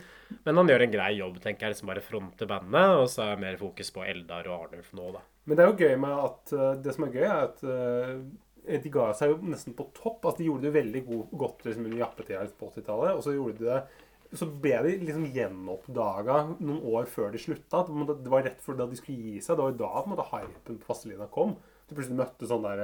Men 0.47 0.61
han 0.61 0.73
gjør 0.73 0.87
en 0.87 0.95
grei 0.95 1.13
jobb, 1.19 1.39
tenker 1.43 1.67
jeg. 1.67 1.77
liksom 1.77 1.93
Bare 1.93 2.05
fronter 2.05 2.51
bandet, 2.51 2.97
og 3.03 3.07
så 3.13 3.27
er 3.27 3.37
det 3.37 3.45
mer 3.45 3.61
fokus 3.61 3.93
på 3.95 4.05
Eldar 4.07 4.49
og 4.51 4.67
Arnulf 4.67 4.91
nå, 4.97 5.13
da. 5.15 5.23
Men 5.47 5.59
det 5.59 5.65
er 5.65 5.71
jo 5.71 5.87
gøy 5.87 5.95
med 6.03 6.25
at 6.25 6.57
eh, 6.57 6.73
Det 6.83 6.97
som 6.97 7.07
er 7.07 7.15
gøy, 7.15 7.27
er 7.29 7.45
at 7.45 7.63
eh, 7.71 8.81
de 8.83 8.91
ga 8.97 9.13
seg 9.15 9.31
jo 9.31 9.39
nesten 9.47 9.77
på 9.79 9.87
topp. 9.95 10.25
Altså, 10.25 10.41
de 10.41 10.49
gjorde 10.49 10.67
det 10.67 10.75
veldig 10.75 11.05
god, 11.07 11.39
godt 11.45 11.69
liksom, 11.69 11.87
under 11.87 12.03
jappetida 12.03 12.43
på 12.59 12.73
80-tallet. 12.73 13.15
Og 13.15 13.23
så 13.23 13.37
gjorde 13.37 13.63
de 13.63 13.71
det 13.71 13.85
så 14.35 14.49
ble 14.51 14.75
de 14.83 14.95
liksom 15.07 15.29
gjenoppdaga 15.31 16.41
noen 16.59 16.81
år 16.91 17.07
før 17.07 17.31
de 17.31 17.39
slutta. 17.39 17.85
Det 17.87 18.33
var 18.33 18.43
rett 18.43 18.65
før 18.65 18.81
de 18.81 18.99
skulle 18.99 19.23
gi 19.23 19.37
seg. 19.39 19.55
Det 19.55 19.63
var 19.63 19.71
jo 19.71 19.79
da 19.85 19.91
på 19.95 20.03
en 20.03 20.13
måte 20.17 20.27
hypen 20.33 20.81
på 20.83 20.91
Vazelina 20.91 21.29
kom. 21.31 21.55
Du 21.87 21.95
plutselig 21.95 22.19
møtte 22.19 22.49
sånn 22.51 22.67
der, 22.67 22.83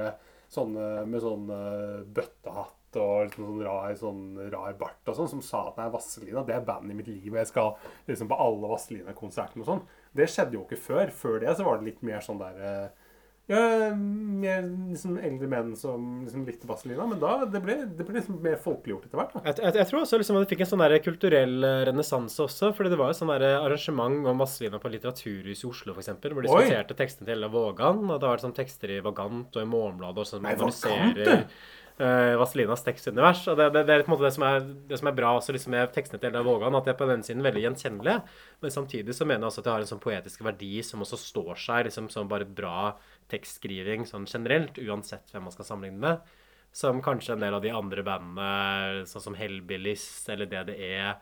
sånne 0.55 0.87
med 1.09 1.23
sånn 1.23 1.51
eh, 1.53 1.99
bøttehatt 2.15 2.97
og 3.01 3.25
liksom 3.25 3.47
sånn 3.47 3.63
rar, 3.65 3.93
sånn 3.97 4.25
rar 4.53 4.75
bart 4.77 5.09
og 5.09 5.17
sånn, 5.17 5.29
som 5.31 5.41
sa 5.45 5.63
at 5.71 5.79
nei, 5.79 5.87
Vazelina 5.93 6.43
det 6.45 6.57
er 6.57 6.67
bandet 6.67 6.93
i 6.93 6.97
mitt 6.99 7.09
liv, 7.09 7.31
og 7.31 7.39
jeg 7.41 7.49
skal 7.49 7.71
liksom 8.09 8.29
på 8.29 8.37
alle 8.45 8.69
Vazelina-konsertene 8.69 9.65
og 9.65 9.69
sånn. 9.71 9.81
Det 10.13 10.27
skjedde 10.29 10.59
jo 10.59 10.65
ikke 10.67 10.81
før. 10.83 11.13
Før 11.23 11.39
det 11.41 11.55
så 11.57 11.65
var 11.65 11.79
det 11.79 11.89
litt 11.89 12.03
mer 12.05 12.21
sånn 12.21 12.41
der 12.41 12.61
eh, 12.61 13.02
ja, 13.51 13.59
mer 13.95 14.61
liksom 14.63 15.17
eldre 15.19 15.49
menn 15.51 15.73
som 15.75 16.21
liksom 16.23 16.45
likte 16.47 16.67
Vazelina. 16.69 17.03
Men 17.09 17.19
da 17.19 17.33
det 17.43 17.59
ble 17.63 17.75
det 17.91 18.05
ble 18.07 18.15
liksom 18.21 18.37
mer 18.43 18.55
folkeliggjort 18.63 19.09
etter 19.09 19.19
hvert. 19.19 19.33
da. 19.35 19.41
Jeg, 19.49 19.57
jeg, 19.65 19.75
jeg 19.81 19.89
tror 19.89 19.99
også 20.01 20.19
liksom 20.21 20.39
at 20.39 20.45
det 20.45 20.51
fikk 20.53 20.63
en 20.63 20.71
sånn 20.71 20.83
der 20.85 20.95
kulturell 21.03 21.67
eh, 21.67 21.81
renessanse 21.89 22.39
også. 22.45 22.71
fordi 22.77 22.93
det 22.93 23.01
var 23.01 23.11
jo 23.11 23.19
sånn 23.19 23.33
der 23.33 23.47
arrangement 23.59 24.31
om 24.31 24.43
Vazelina 24.45 24.79
på 24.79 24.93
Litteraturhuset 24.95 25.67
i 25.67 25.71
Oslo, 25.73 25.97
f.eks. 25.97 26.13
Hvor 26.23 26.39
de 26.39 26.47
diskuterte 26.47 26.99
tekstene 27.03 27.31
til 27.33 27.47
Vågan. 27.51 28.03
Og 28.07 28.15
det 28.15 28.29
har 28.29 28.37
vært 28.37 28.47
sånn 28.47 28.57
tekster 28.57 28.95
i 28.95 29.01
Vagant 29.03 29.59
og 29.59 29.65
i 29.65 29.71
Morgenbladet 29.75 30.23
og 30.23 30.31
sånn, 30.31 30.47
Nei, 30.47 30.55
Vagant, 30.63 31.57
uh, 32.01 32.33
Vaselinas 32.41 32.83
tekstunivers. 32.85 33.43
Og 33.51 33.57
det, 33.59 33.67
det, 33.75 33.83
det 33.87 33.95
er 33.95 34.03
på 34.05 34.11
en 34.11 34.15
måte 34.15 34.25
det 34.27 34.33
som 34.35 34.45
er, 34.47 34.59
det 34.89 34.99
som 34.99 35.09
er 35.11 35.17
bra 35.17 35.33
også 35.37 35.53
liksom 35.55 35.71
med 35.75 35.91
tekstene 35.95 36.19
til 36.21 36.31
Ella 36.31 36.41
Vågan, 36.45 36.75
at 36.79 36.85
de 36.87 36.93
er 36.93 36.99
på 36.99 37.07
den 37.09 37.23
siden 37.25 37.43
veldig 37.45 37.63
gjenkjennelige. 37.67 38.21
Men 38.63 38.71
samtidig 38.77 39.15
så 39.17 39.25
mener 39.29 39.45
jeg 39.45 39.51
også 39.51 39.63
at 39.63 39.67
de 39.69 39.73
har 39.75 39.85
en 39.85 39.91
sånn 39.93 40.03
poetisk 40.03 40.43
verdi 40.47 40.71
som 40.85 41.03
også 41.05 41.19
står 41.21 41.53
seg 41.65 41.85
liksom 41.89 42.09
som 42.13 42.29
bare 42.31 42.45
bra 42.47 42.93
tekstskriving 43.33 44.05
sånn 44.09 44.25
generelt, 44.29 44.77
uansett 44.81 45.29
hvem 45.33 45.45
man 45.49 45.53
skal 45.55 45.67
sammenligne 45.69 46.01
med. 46.03 46.33
Som 46.73 47.03
kanskje 47.05 47.35
en 47.35 47.43
del 47.45 47.53
av 47.53 47.61
de 47.61 47.69
andre 47.69 48.01
bandene, 48.01 49.03
sånn 49.05 49.21
som 49.27 49.35
Hellbillies 49.37 50.07
eller 50.33 50.49
DDE, 50.49 51.13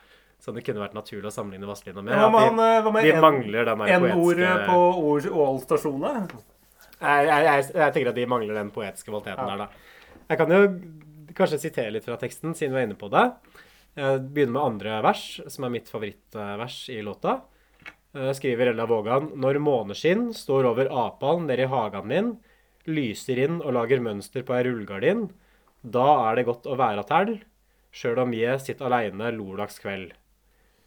som 0.42 0.56
det 0.56 0.64
kunne 0.66 0.82
vært 0.82 0.96
naturlig 0.98 1.28
å 1.28 1.34
sammenligne 1.36 1.68
Vazelina 1.70 2.02
med. 2.02 2.16
Ja, 2.16 2.30
at 2.32 2.48
han, 2.48 2.60
eh, 2.64 2.78
hva 2.82 2.88
de, 2.88 2.94
med 2.96 3.04
de 3.06 3.12
en- 3.14 3.22
mangler 3.22 3.68
den 3.68 3.84
der 3.84 3.92
N-ordet 4.00 4.54
på 4.66 4.78
Ål 5.44 5.60
stasjon, 5.62 6.00
da? 6.02 6.14
jeg, 7.02 7.28
jeg, 7.28 7.44
jeg, 7.46 7.66
jeg 7.76 7.94
tenker 7.94 8.10
at 8.10 8.16
de 8.16 8.26
mangler 8.32 8.58
den 8.58 8.72
poetiske 8.74 9.12
kvaliteten 9.12 9.38
Ja. 9.44 9.50
der, 9.52 9.66
da. 9.68 9.91
Jeg 10.32 10.40
kan 10.40 10.52
jo 10.54 10.60
kanskje 11.36 11.58
sitere 11.60 11.92
litt 11.92 12.06
fra 12.08 12.16
teksten, 12.20 12.54
siden 12.56 12.72
vi 12.72 12.80
er 12.80 12.86
inne 12.88 13.00
på 13.00 13.10
det. 13.12 13.26
Jeg 14.00 14.22
begynner 14.32 14.56
med 14.56 14.64
andre 14.64 15.00
vers, 15.04 15.26
som 15.52 15.66
er 15.68 15.74
mitt 15.74 15.92
favorittvers 15.92 16.78
i 16.94 17.02
låta. 17.04 17.42
Jeg 18.16 18.38
skriver 18.38 18.72
Ella 18.72 18.86
Vågan 18.88 19.28
Når 19.36 19.60
måneskinn 19.64 20.30
står 20.36 20.70
over 20.70 20.88
apalen 20.88 21.50
nede 21.50 21.66
i 21.66 21.72
hagen 21.74 22.08
min, 22.08 22.32
lyser 22.88 23.44
inn 23.44 23.60
og 23.60 23.76
lager 23.76 24.00
mønster 24.04 24.48
på 24.48 24.56
ei 24.56 24.64
rullegardin, 24.70 25.28
da 25.84 26.08
er 26.30 26.40
det 26.40 26.48
godt 26.48 26.72
å 26.72 26.80
være 26.80 27.04
attæl, 27.04 27.36
sjøl 27.92 28.24
om 28.24 28.32
jeg 28.36 28.64
sitter 28.64 28.88
aleine 28.88 29.34
lordagskveld. 29.36 30.16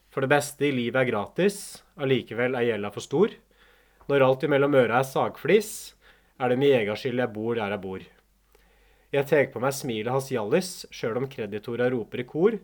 For 0.09 0.25
det 0.25 0.33
beste 0.33 0.71
i 0.71 0.73
livet 0.73 1.03
er 1.03 1.11
gratis, 1.13 1.83
allikevel 2.01 2.57
er 2.57 2.71
gjelda 2.71 2.95
for 2.97 3.05
stor. 3.05 3.37
Når 4.09 4.25
alt 4.25 4.49
imellom 4.49 4.81
øra 4.81 5.03
er 5.03 5.13
sagflis, 5.13 5.71
er 6.41 6.49
det 6.49 6.61
mi 6.65 6.73
skyld 6.73 7.27
jeg 7.27 7.35
bor 7.37 7.61
der 7.61 7.77
jeg 7.77 7.85
bor. 7.85 8.13
Jeg 9.14 9.28
tar 9.30 9.44
på 9.52 9.61
meg 9.62 9.75
smilet 9.76 10.11
hans 10.11 10.26
Hjallis, 10.33 10.71
sjøl 10.90 11.21
om 11.21 11.28
kreditorene 11.30 11.92
roper 11.92 12.25
i 12.25 12.26
kor, 12.26 12.56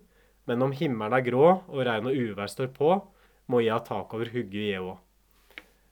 men 0.51 0.65
om 0.67 0.73
himmelen 0.75 1.15
er 1.15 1.23
grå 1.23 1.45
og 1.61 1.83
regn 1.87 2.09
og 2.11 2.17
uvær 2.17 2.51
står 2.51 2.73
på, 2.75 2.97
må 3.51 3.61
jeg 3.63 3.77
ha 3.77 3.85
tak 3.87 4.11
over 4.17 4.33
hugget, 4.33 4.73
jeg 4.73 4.83
òg. 4.83 4.97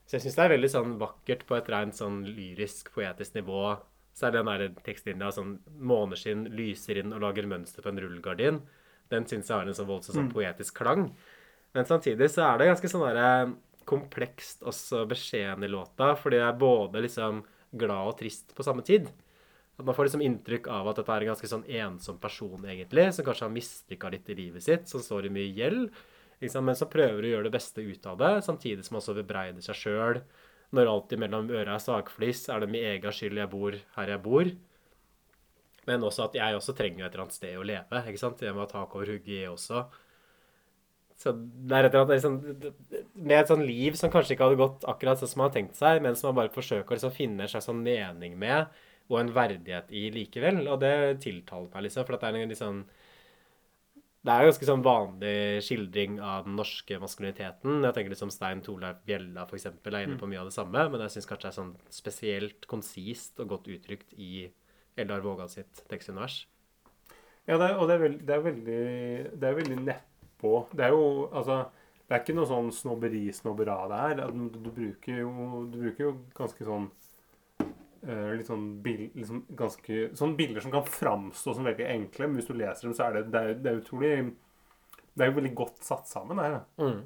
Så 0.08 0.16
jeg 0.16 0.24
syns 0.24 0.38
det 0.38 0.44
er 0.46 0.54
veldig 0.56 0.70
sånn 0.72 0.96
vakkert 0.98 1.44
på 1.46 1.54
et 1.54 1.70
rent 1.70 1.94
sånn 1.94 2.24
lyrisk, 2.26 2.90
poetisk 2.94 3.36
nivå, 3.38 3.76
det 4.18 4.32
den 4.34 4.50
der 4.50 4.64
tekstlinja 4.82 5.28
sånn 5.30 5.52
Måneskinn 5.78 6.48
lyser 6.58 6.98
inn 6.98 7.14
og 7.14 7.22
lager 7.22 7.46
mønster 7.46 7.84
på 7.84 7.92
en 7.92 8.00
rullegardin. 8.02 8.58
Den 9.12 9.28
syns 9.30 9.46
jeg 9.46 9.54
har 9.54 9.68
en 9.68 9.76
sånn 9.78 9.86
voldsom 9.86 10.16
sånn 10.16 10.32
poetisk 10.32 10.80
klang. 10.80 11.04
Men 11.76 11.86
samtidig 11.86 12.32
så 12.32 12.48
er 12.48 12.58
det 12.58 12.70
ganske 12.72 12.90
sånn 12.90 13.06
derre 13.06 13.52
komplekst 13.86 14.66
også 14.66 15.04
beskjeden 15.06 15.62
i 15.62 15.70
låta, 15.70 16.16
fordi 16.18 16.40
jeg 16.40 16.48
er 16.48 16.60
både 16.60 17.04
liksom 17.06 17.44
glad 17.78 18.10
og 18.10 18.18
trist 18.18 18.56
på 18.58 18.66
samme 18.66 18.82
tid. 18.82 19.06
At 19.78 19.86
Man 19.86 19.94
får 19.94 20.08
liksom 20.08 20.22
inntrykk 20.26 20.66
av 20.74 20.88
at 20.90 20.98
dette 20.98 21.14
er 21.14 21.24
en 21.24 21.32
ganske 21.32 21.50
sånn 21.50 21.66
ensom 21.80 22.18
person, 22.18 22.64
egentlig, 22.66 23.08
som 23.14 23.26
kanskje 23.26 23.46
har 23.46 23.54
mislykka 23.54 24.10
litt 24.10 24.30
i 24.30 24.38
livet 24.38 24.64
sitt, 24.64 24.88
som 24.90 25.02
står 25.04 25.28
i 25.28 25.34
mye 25.36 25.52
gjeld, 25.54 25.92
liksom, 26.42 26.66
men 26.66 26.78
som 26.78 26.90
prøver 26.90 27.22
å 27.22 27.32
gjøre 27.34 27.46
det 27.46 27.54
beste 27.54 27.84
ut 27.86 28.08
av 28.10 28.18
det, 28.18 28.32
samtidig 28.46 28.86
som 28.86 28.96
man 28.96 29.04
også 29.04 29.14
bebreider 29.20 29.62
seg 29.62 29.78
sjøl. 29.78 30.22
Når 30.74 30.90
alt 30.90 31.14
imellom 31.14 31.52
øra 31.54 31.78
er 31.78 31.84
sagflis, 31.84 32.42
er 32.52 32.60
det 32.60 32.72
min 32.72 32.84
egen 32.90 33.14
skyld 33.14 33.38
jeg 33.40 33.52
bor 33.54 33.78
her 33.94 34.12
jeg 34.12 34.24
bor. 34.26 34.50
Men 35.88 36.04
også 36.04 36.26
at 36.26 36.34
jeg 36.36 36.58
også 36.58 36.74
trenger 36.76 37.06
et 37.06 37.14
eller 37.14 37.24
annet 37.24 37.38
sted 37.38 37.56
å 37.56 37.64
leve. 37.64 38.02
ikke 38.10 38.20
sant? 38.20 38.42
Jeg 38.44 38.52
må 38.52 38.66
ha 38.66 38.68
tak 38.68 38.92
over 38.98 39.08
hodet, 39.14 39.30
jeg 39.38 39.48
også. 39.48 39.86
Så 41.18 41.32
det 41.34 41.74
er 41.74 41.86
et 41.86 41.94
eller 41.94 42.04
annet 42.04 42.18
liksom, 42.18 42.34
Med 43.16 43.40
et 43.40 43.48
sånn 43.50 43.64
liv 43.66 43.96
som 43.98 44.10
kanskje 44.12 44.36
ikke 44.36 44.50
hadde 44.50 44.60
gått 44.60 44.84
akkurat 44.90 45.18
sånn 45.18 45.30
som 45.32 45.40
man 45.40 45.48
har 45.48 45.56
tenkt 45.56 45.78
seg, 45.78 46.02
men 46.04 46.18
som 46.18 46.30
man 46.30 46.42
bare 46.42 46.54
forsøker 46.54 46.92
å 46.92 46.98
liksom 46.98 47.14
finne 47.16 47.46
en 47.46 47.50
slags 47.50 47.66
sånn 47.70 47.80
mening 47.82 48.36
med, 48.38 48.68
og 49.08 49.20
en 49.22 49.34
verdighet 49.34 49.92
i 49.96 50.08
likevel. 50.14 50.62
Og 50.68 50.80
det 50.82 50.94
tiltaler 51.24 51.70
meg, 51.72 51.86
liksom. 51.88 52.06
For 52.06 52.16
det 52.16 52.28
er 52.28 52.40
en 52.42 52.58
sånn 52.58 52.82
det 54.18 54.34
er 54.34 54.42
en 54.42 54.50
ganske 54.50 54.66
sånn 54.66 54.82
vanlig 54.84 55.62
skildring 55.64 56.16
av 56.20 56.44
den 56.44 56.56
norske 56.58 56.98
maskuliniteten. 57.00 57.84
Jeg 57.86 57.94
tenker 57.96 58.12
liksom 58.12 58.32
Stein 58.34 58.60
Torleif 58.66 58.98
Bjella 59.06 59.46
for 59.48 59.56
eksempel, 59.56 59.94
er 59.94 60.08
inne 60.08 60.18
på 60.20 60.28
mye 60.28 60.42
av 60.42 60.50
det 60.50 60.56
samme, 60.56 60.82
men 60.90 61.04
jeg 61.04 61.14
syns 61.14 61.28
kanskje 61.30 61.46
det 61.46 61.52
er 61.52 61.56
sånn 61.56 61.70
spesielt 61.94 62.66
konsist 62.68 63.40
og 63.40 63.54
godt 63.54 63.70
uttrykt 63.72 64.12
i 64.18 64.48
Eldar 64.98 65.22
Vågan 65.24 65.48
sitt 65.48 65.84
tekstunivers. 65.88 66.42
Ja, 67.48 67.56
det 67.56 67.70
er, 67.70 67.78
og 67.78 67.88
det 67.88 67.94
er, 67.94 68.02
veld, 68.02 68.20
det 68.28 68.34
er 68.34 68.44
veldig 68.44 68.80
Det 69.40 69.48
er 69.48 69.58
veldig 69.62 69.78
nedpå. 69.86 70.52
Det 70.76 70.84
er 70.84 70.92
jo 70.92 71.04
altså 71.32 71.62
Det 72.02 72.16
er 72.16 72.20
ikke 72.24 72.36
noe 72.36 72.48
sånn 72.50 72.68
snobberi-snobbera 72.72 73.78
det 73.88 74.02
her. 74.02 74.20
Du, 74.34 74.44
du, 74.52 74.68
bruker 74.72 75.22
jo, 75.22 75.30
du 75.70 75.78
bruker 75.86 76.04
jo 76.04 76.12
ganske 76.36 76.68
sånn 76.68 76.90
litt 78.38 78.48
sånn 78.48 78.66
bild, 78.84 79.10
liksom 79.18 79.44
ganske, 79.58 80.08
sånn 80.18 80.36
bilder 80.38 80.64
som 80.64 80.74
kan 80.74 80.86
framstå 80.86 81.54
som 81.56 81.66
veldig 81.66 81.86
enkle, 81.88 82.28
men 82.28 82.38
hvis 82.38 82.50
du 82.50 82.56
leser 82.56 82.88
dem, 82.88 82.96
så 82.96 83.08
er 83.08 83.18
det, 83.18 83.22
det, 83.32 83.40
er, 83.42 83.62
det 83.62 83.70
er 83.70 83.80
utrolig 83.82 84.12
Det 85.14 85.24
er 85.24 85.32
jo 85.32 85.38
veldig 85.40 85.54
godt 85.58 85.80
satt 85.86 86.06
sammen 86.10 86.38
her. 86.38 86.60
Mm. 86.78 87.00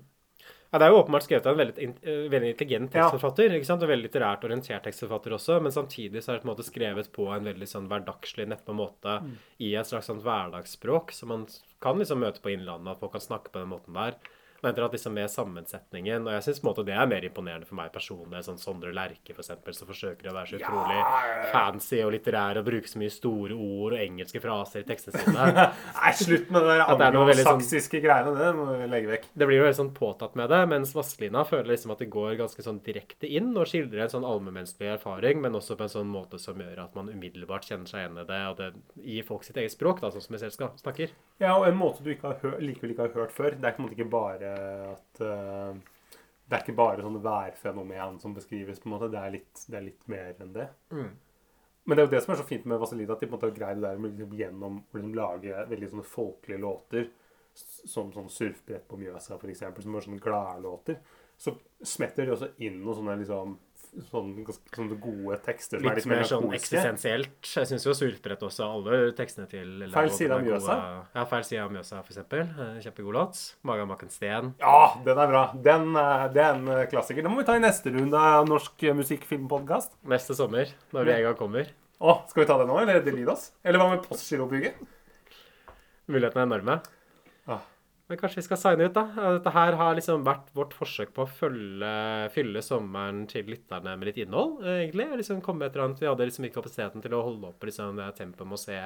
Ja, 0.73 0.79
Det 0.79 0.87
er 0.87 0.93
jo 0.93 1.01
åpenbart 1.03 1.25
skrevet 1.27 1.47
av 1.47 1.53
en 1.53 1.61
veldig, 1.61 1.87
uh, 2.01 2.29
veldig 2.33 2.51
intelligent 2.55 2.93
tekstforfatter. 2.95 3.57
sant? 3.69 3.83
Og 3.85 3.91
veldig 3.91 4.07
litterært 4.09 4.45
orientert 4.49 4.87
tekstforfatter 4.89 5.35
også, 5.37 5.59
men 5.61 5.75
samtidig 5.75 6.23
så 6.25 6.33
er 6.33 6.39
det 6.39 6.45
på 6.45 6.49
en 6.49 6.53
måte 6.55 6.65
skrevet 6.65 7.11
på 7.13 7.27
en 7.29 7.49
veldig 7.51 7.69
sånn 7.69 7.89
hverdagslig, 7.91 8.47
neppe 8.49 8.77
måte 8.77 9.19
mm. 9.21 9.35
i 9.69 9.75
et 9.77 9.91
slags 9.91 10.09
sånn 10.09 10.23
hverdagsspråk 10.25 11.13
som 11.13 11.33
man 11.35 11.45
kan 11.85 12.01
liksom 12.01 12.25
møte 12.25 12.41
på 12.41 12.55
Innlandet, 12.55 12.95
at 12.95 13.05
folk 13.05 13.13
kan 13.19 13.27
snakke 13.27 13.53
på 13.53 13.61
den 13.61 13.73
måten 13.75 14.01
der. 14.01 14.17
Men 14.63 14.71
etter 14.71 14.85
at 14.87 14.95
liksom 14.95 15.15
med 15.17 15.31
sammensetningen 15.31 16.27
Og 16.27 16.37
jeg 16.37 16.45
syns 16.47 16.61
det 16.63 16.95
er 16.95 17.09
mer 17.11 17.25
imponerende 17.27 17.67
for 17.67 17.79
meg 17.79 17.91
personlig. 17.95 18.45
Sånn 18.47 18.61
Sondre 18.61 18.93
Lerche, 18.95 19.35
eksempel, 19.35 19.75
som 19.75 19.89
forsøker 19.89 20.31
å 20.31 20.35
være 20.37 20.53
så 20.53 20.59
utrolig 20.61 20.99
ja. 20.99 21.49
fancy 21.51 21.99
og 22.03 22.13
litterær 22.15 22.61
og 22.61 22.67
bruke 22.67 22.91
så 22.91 23.01
mye 23.03 23.13
store 23.13 23.57
ord 23.57 23.97
og 23.97 24.03
engelske 24.03 24.43
fraser 24.43 24.85
i 24.85 24.87
tekstene 24.89 25.23
sine. 25.23 25.67
Nei, 25.99 26.13
slutt 26.19 26.53
med 26.55 26.67
det 26.67 26.77
der 26.79 27.19
anglosaksiske 27.19 27.99
sånn, 27.99 28.05
greiene. 28.07 28.35
Det 28.39 28.51
må 28.59 28.67
vi 28.71 28.89
legge 28.93 29.13
vekk. 29.13 29.29
Det 29.35 29.49
blir 29.49 29.59
jo 29.59 29.67
veldig 29.67 29.79
sånn 29.81 29.93
påtatt 29.97 30.39
med 30.39 30.51
det, 30.53 30.61
mens 30.73 30.95
Vasselina 30.97 31.45
føler 31.49 31.73
liksom 31.75 31.95
at 31.95 32.05
det 32.05 32.11
går 32.13 32.39
ganske 32.41 32.67
sånn 32.67 32.81
direkte 32.87 33.31
inn 33.31 33.51
og 33.57 33.69
skildrer 33.71 34.07
en 34.07 34.15
sånn 34.15 34.29
allmennmenneskelig 34.29 34.95
erfaring, 34.97 35.43
men 35.43 35.59
også 35.59 35.79
på 35.79 35.87
en 35.89 35.95
sånn 35.97 36.11
måte 36.13 36.41
som 36.43 36.61
gjør 36.63 36.85
at 36.87 36.97
man 36.99 37.11
umiddelbart 37.13 37.67
kjenner 37.69 37.91
seg 37.91 38.05
igjen 38.05 38.23
i 38.23 38.27
det, 38.31 38.41
og 38.51 38.63
det 38.63 38.71
gir 39.13 39.27
folk 39.29 39.47
sitt 39.47 39.59
eget 39.61 39.75
språk, 39.75 40.03
da, 40.03 40.13
sånn 40.15 40.25
som 40.25 40.37
vi 40.37 40.43
selv 40.43 40.71
snakker. 40.83 41.15
Ja, 41.43 41.57
og 41.57 41.67
en 41.69 41.79
måte 41.79 42.05
du 42.05 42.13
ikke 42.15 42.33
har 42.33 42.41
hørt, 42.45 42.63
likevel 42.63 42.95
ikke 42.95 43.09
har 43.09 43.17
hørt 43.25 43.35
før. 43.35 43.57
Det 43.59 43.69
er 43.69 43.77
på 43.77 43.83
en 43.83 43.89
måte 43.89 43.99
ikke 43.99 44.13
bare 44.13 44.52
at 44.93 45.23
uh, 45.25 45.77
det 46.53 46.59
er 46.59 46.65
ikke 46.65 46.77
bare 46.77 47.05
sånne 47.05 47.23
værfenomen 47.25 48.19
som 48.21 48.35
beskrives. 48.37 48.81
på 48.81 48.89
en 48.89 48.95
måte, 48.97 49.11
Det 49.11 49.21
er 49.21 49.31
litt, 49.31 49.65
det 49.69 49.79
er 49.79 49.87
litt 49.87 50.09
mer 50.09 50.35
enn 50.41 50.53
det. 50.53 50.69
Mm. 50.91 51.11
Men 51.85 51.97
det 51.97 52.03
er 52.03 52.07
jo 52.07 52.13
det 52.13 52.23
som 52.23 52.33
er 52.35 52.39
så 52.43 52.47
fint 52.47 52.67
med 52.69 52.79
Vazelina, 52.79 53.15
at 53.15 53.21
de 53.21 53.27
på 53.27 53.33
en 53.33 53.39
måte 53.39 53.49
har 53.49 53.57
greid 53.57 53.81
det 53.81 53.89
der 53.89 53.99
med 53.99 54.13
liksom, 54.13 54.37
gjennom 54.39 54.79
å 54.79 54.99
liksom, 54.99 55.15
lage 55.19 55.65
veldig 55.71 55.89
sånne 55.91 56.07
folkelige 56.07 56.63
låter, 56.63 57.09
som 57.55 58.13
sånn 58.13 58.31
'Surfbrett 58.31 58.87
på 58.89 58.97
Mjøsa', 58.97 59.41
eksempel, 59.51 59.83
som 59.83 59.97
er 59.97 60.07
sånne 60.07 60.23
gladlåter. 60.23 61.01
Så 61.37 61.57
smetter 61.83 62.27
de 62.27 62.33
også 62.33 62.53
inn 62.59 62.79
noen 62.85 62.97
sånne 63.01 63.17
liksom 63.19 63.59
sånne, 64.09 64.45
sånne 64.73 64.97
gode 65.01 65.37
tekster 65.45 65.83
litt 65.83 65.99
litt 66.01 66.07
mer 66.09 66.23
sånn 66.29 66.47
eksistensielt. 66.57 67.35
Jeg 67.45 67.69
syns 67.69 67.85
jo 67.87 67.95
Surfbrett 67.97 68.45
også, 68.47 68.67
alle 68.67 69.01
tekstene 69.17 69.49
til 69.51 69.85
Feil 69.93 70.13
side 70.15 70.37
av 70.37 70.45
Mjøsa? 70.47 70.77
Ja, 71.15 71.25
Feil 71.29 71.45
side 71.49 71.65
av 71.65 71.75
Mjøsa, 71.75 72.01
for 72.01 72.15
eksempel. 72.15 72.47
Kjempegod 72.85 73.19
låt. 73.19 73.43
Maga 73.69 73.85
Makensten 73.89 74.53
Ja, 74.63 74.79
den 75.05 75.21
er 75.25 75.33
bra. 75.35 75.45
Den, 75.69 75.93
eh, 75.97 76.25
det 76.33 76.45
er 76.45 76.57
en 76.57 76.73
eh, 76.73 76.87
klassiker. 76.93 77.27
Den 77.27 77.35
må 77.35 77.43
vi 77.43 77.49
ta 77.51 77.59
i 77.59 77.65
neste 77.65 77.93
runde 77.93 78.19
av 78.19 78.49
Norsk 78.49 78.87
musikkfilmpodkast. 79.03 79.99
Neste 80.09 80.39
sommer, 80.39 80.73
når 80.97 81.09
vi 81.09 81.17
en 81.19 81.27
gang 81.29 81.39
kommer. 81.41 81.75
Å, 82.03 82.17
skal 82.31 82.45
vi 82.45 82.49
ta 82.49 82.59
det 82.59 82.71
nå, 82.71 82.81
eller 82.83 83.05
Delide 83.05 83.37
oss? 83.37 83.51
Eller 83.63 83.79
hva 83.79 83.93
med 83.93 84.09
Postgirobygget? 84.09 84.81
Mulighetene 86.11 86.43
er 86.43 86.51
enorme. 86.51 86.81
Men 88.13 88.19
kanskje 88.21 88.43
vi 88.43 88.45
skal 88.45 88.59
signe 88.61 88.85
ut, 88.91 88.93
da. 88.93 89.07
Dette 89.39 89.51
her 89.55 89.73
har 89.81 89.95
liksom 89.97 90.21
vært 90.27 90.51
vårt 90.53 90.75
forsøk 90.77 91.15
på 91.17 91.25
å 91.25 91.31
følge, 91.33 91.93
fylle 92.35 92.61
sommeren 92.61 93.23
til 93.31 93.47
lytterne 93.49 93.95
med 93.97 94.11
litt 94.11 94.19
innhold, 94.21 94.59
egentlig. 94.69 95.07
Liksom 95.17 95.41
komme 95.41 95.65
et 95.65 95.73
eller 95.73 95.87
annet. 95.87 96.03
Vi 96.03 96.11
hadde 96.11 96.27
liksom 96.29 96.45
ikke 96.45 96.59
kapasiteten 96.59 97.01
til 97.01 97.17
å 97.17 97.23
holde 97.25 97.49
oppe 97.55 97.71
liksom, 97.71 97.97
det 97.97 98.11
tempoet 98.19 98.51
med 98.51 98.59
å 98.59 98.61
se 98.61 98.77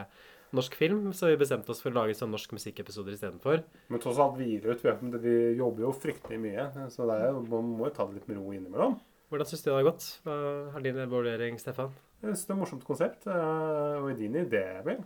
norsk 0.55 0.79
film, 0.79 1.09
så 1.11 1.33
vi 1.33 1.41
bestemte 1.41 1.75
oss 1.75 1.83
for 1.83 1.91
å 1.91 1.97
lage 1.97 2.15
sånn 2.15 2.31
norsk 2.31 2.55
musikkepisoder 2.55 3.17
istedenfor. 3.17 3.65
Men 3.91 4.05
tross 4.07 4.23
alt 4.23 4.39
hviler 4.39 4.79
ut. 4.79 4.87
Vi 5.27 5.35
jobber 5.59 5.89
jo 5.89 5.93
fryktelig 6.07 6.39
mye, 6.47 6.69
så 6.95 7.11
er, 7.11 7.35
man 7.51 7.75
må 7.75 7.91
jo 7.91 7.97
ta 7.99 8.07
det 8.07 8.21
litt 8.21 8.31
med 8.31 8.39
ro 8.39 8.55
innimellom. 8.55 8.95
Hvordan 9.27 9.51
syns 9.51 9.67
du 9.67 9.73
det 9.73 9.79
har 9.81 9.89
gått? 9.89 10.07
Hva 10.23 10.39
er 10.71 10.87
din 10.87 11.03
vurdering, 11.11 11.59
Stefan? 11.59 11.91
Jeg 12.23 12.31
synes 12.31 12.47
det 12.47 12.53
er 12.53 12.61
et 12.61 12.63
morsomt 12.63 12.87
konsept, 12.87 13.27
og 13.27 14.07
og 14.07 14.21
din 14.23 14.39
idé, 14.39 14.67
vel. 14.87 15.03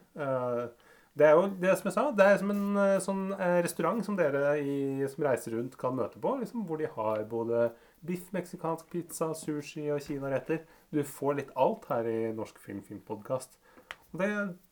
Det 1.18 1.26
er 1.26 1.34
jo 1.34 1.46
det 1.58 1.72
som 1.78 1.88
jeg 1.88 1.94
sa, 1.96 2.04
det 2.14 2.26
er 2.26 2.36
som 2.38 2.52
en 2.54 2.80
eh, 2.80 2.96
sånn 3.02 3.22
eh, 3.34 3.58
restaurant 3.64 4.04
som 4.06 4.16
dere 4.18 4.54
i, 4.62 4.74
som 5.10 5.24
reiser 5.26 5.56
rundt 5.56 5.74
kan 5.80 5.96
møte 5.98 6.20
på. 6.22 6.36
Liksom, 6.38 6.62
hvor 6.68 6.78
de 6.78 6.90
har 6.90 7.24
både 7.30 7.70
biff, 8.06 8.28
meksikansk 8.34 8.86
pizza, 8.92 9.32
sushi 9.36 9.88
og 9.90 10.04
kinaretter. 10.04 10.62
Du 10.94 11.02
får 11.06 11.40
litt 11.40 11.50
alt 11.58 11.88
her 11.90 12.06
i 12.08 12.20
Norsk 12.36 12.60
Film 12.62 12.84
Filmpodkast. 12.86 13.58
Det, 14.10 14.28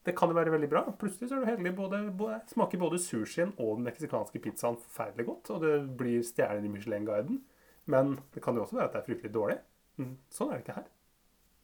det 0.07 0.15
kan 0.19 0.31
jo 0.31 0.39
være 0.39 0.55
veldig 0.55 0.71
bra. 0.71 0.85
Plutselig 0.99 1.29
så 1.31 1.39
er 1.39 1.45
du 1.45 1.51
heldig. 1.51 1.75
Både, 1.79 2.01
både, 2.23 2.41
smaker 2.51 2.81
både 2.83 3.03
sushien 3.03 3.53
og 3.57 3.79
den 3.79 3.87
meksikanske 3.91 4.43
pizzaen 4.43 4.79
forferdelig 4.79 5.29
godt. 5.29 5.53
Og 5.55 5.67
det 5.67 5.75
blir 5.99 6.23
stjernen 6.27 6.67
i 6.67 6.73
Michelin-guiden. 6.73 7.43
Men 7.91 8.19
det 8.35 8.43
kan 8.45 8.55
jo 8.55 8.65
også 8.65 8.79
være 8.79 8.91
at 8.91 8.97
det 8.97 9.03
er 9.03 9.11
fryktelig 9.11 9.35
dårlig. 9.35 9.59
Mm, 9.99 10.15
sånn 10.31 10.51
er 10.51 10.59
det 10.59 10.67
ikke 10.67 10.79
her. 10.81 10.89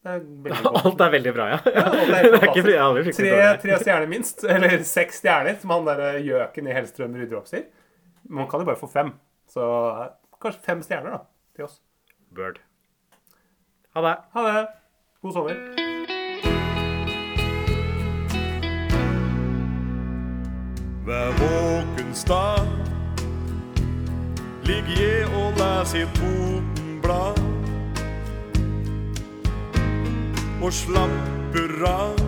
Er 0.05 0.21
Alt 0.85 1.01
er 1.01 1.13
veldig 1.15 1.33
bra, 1.33 1.47
ja. 1.55 1.59
ja 1.65 1.85
er, 1.89 2.27
det 2.35 2.41
er 2.43 2.51
ikke, 2.51 2.65
ja, 2.69 2.89
tre, 3.17 3.39
tre, 3.63 3.79
stjerner 3.81 4.11
minst. 4.11 4.45
Eller 4.53 4.83
seks 4.85 5.23
stjerner, 5.23 5.57
som 5.63 5.73
han 5.73 5.89
der 5.89 6.03
eh, 6.11 6.21
gjøken 6.27 6.69
i 6.69 6.77
Hellstrøm 6.77 7.17
rydder 7.17 7.41
opp 7.41 7.49
sier. 7.49 7.71
Man 8.29 8.49
kan 8.51 8.61
jo 8.61 8.69
bare 8.69 8.81
få 8.81 8.91
fem. 8.93 9.15
Så 9.49 9.65
eh, 9.65 10.13
kanskje 10.45 10.65
fem 10.67 10.85
stjerner, 10.85 11.17
da, 11.17 11.25
til 11.57 11.69
oss. 11.69 11.81
Bird. 12.37 12.61
Ha 13.97 14.05
det. 14.05 14.17
Ha 14.37 14.47
det. 14.51 14.67
God 15.25 15.39
sommer. 15.39 15.63
Vær 21.05 21.33
våken 21.41 22.15
stad, 22.17 22.69
ligg 24.69 24.89
je 24.97 25.11
og 25.37 25.61
les 25.61 25.97
i 26.01 26.07
Totenblad 26.17 27.44
og 30.65 30.73
slapper 30.73 31.73
av. 31.85 32.21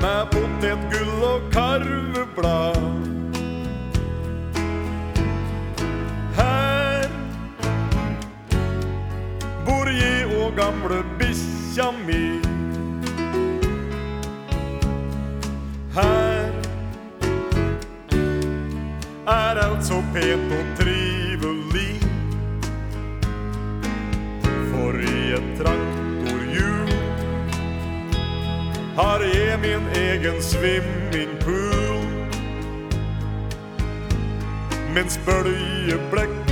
Med 0.00 0.26
potetgull 0.32 1.22
og 1.24 1.46
karveblad. 1.52 2.82
Her 6.36 7.08
bor 9.64 9.88
jeg 9.88 10.28
og 10.36 10.52
gamle 10.60 11.00
bikkja 11.18 11.88
mi. 12.04 12.22
Her 15.96 16.52
er 19.26 19.64
alt 19.64 19.88
så 19.88 20.04
pent 20.12 20.52
og 20.52 20.75
med 29.60 29.80
min 29.80 29.88
egen 29.96 30.42
swimmingpool. 30.42 32.06
Mens 34.94 35.20
bøljeblekk 35.26 36.50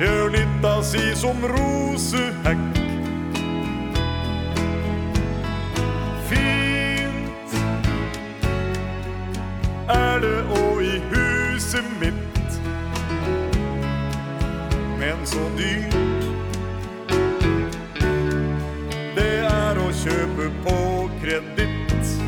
gjør 0.00 0.30
nytta 0.34 0.82
si 0.82 1.04
som 1.14 1.44
rosehekk. 1.52 2.80
Fint 6.30 7.56
er 9.88 10.18
det 10.24 10.40
òg 10.62 10.82
i 10.86 10.96
huset 11.12 11.92
mitt, 12.00 12.60
men 14.98 15.26
så 15.26 15.50
dyrt 15.58 16.05
kreditt. 21.36 22.20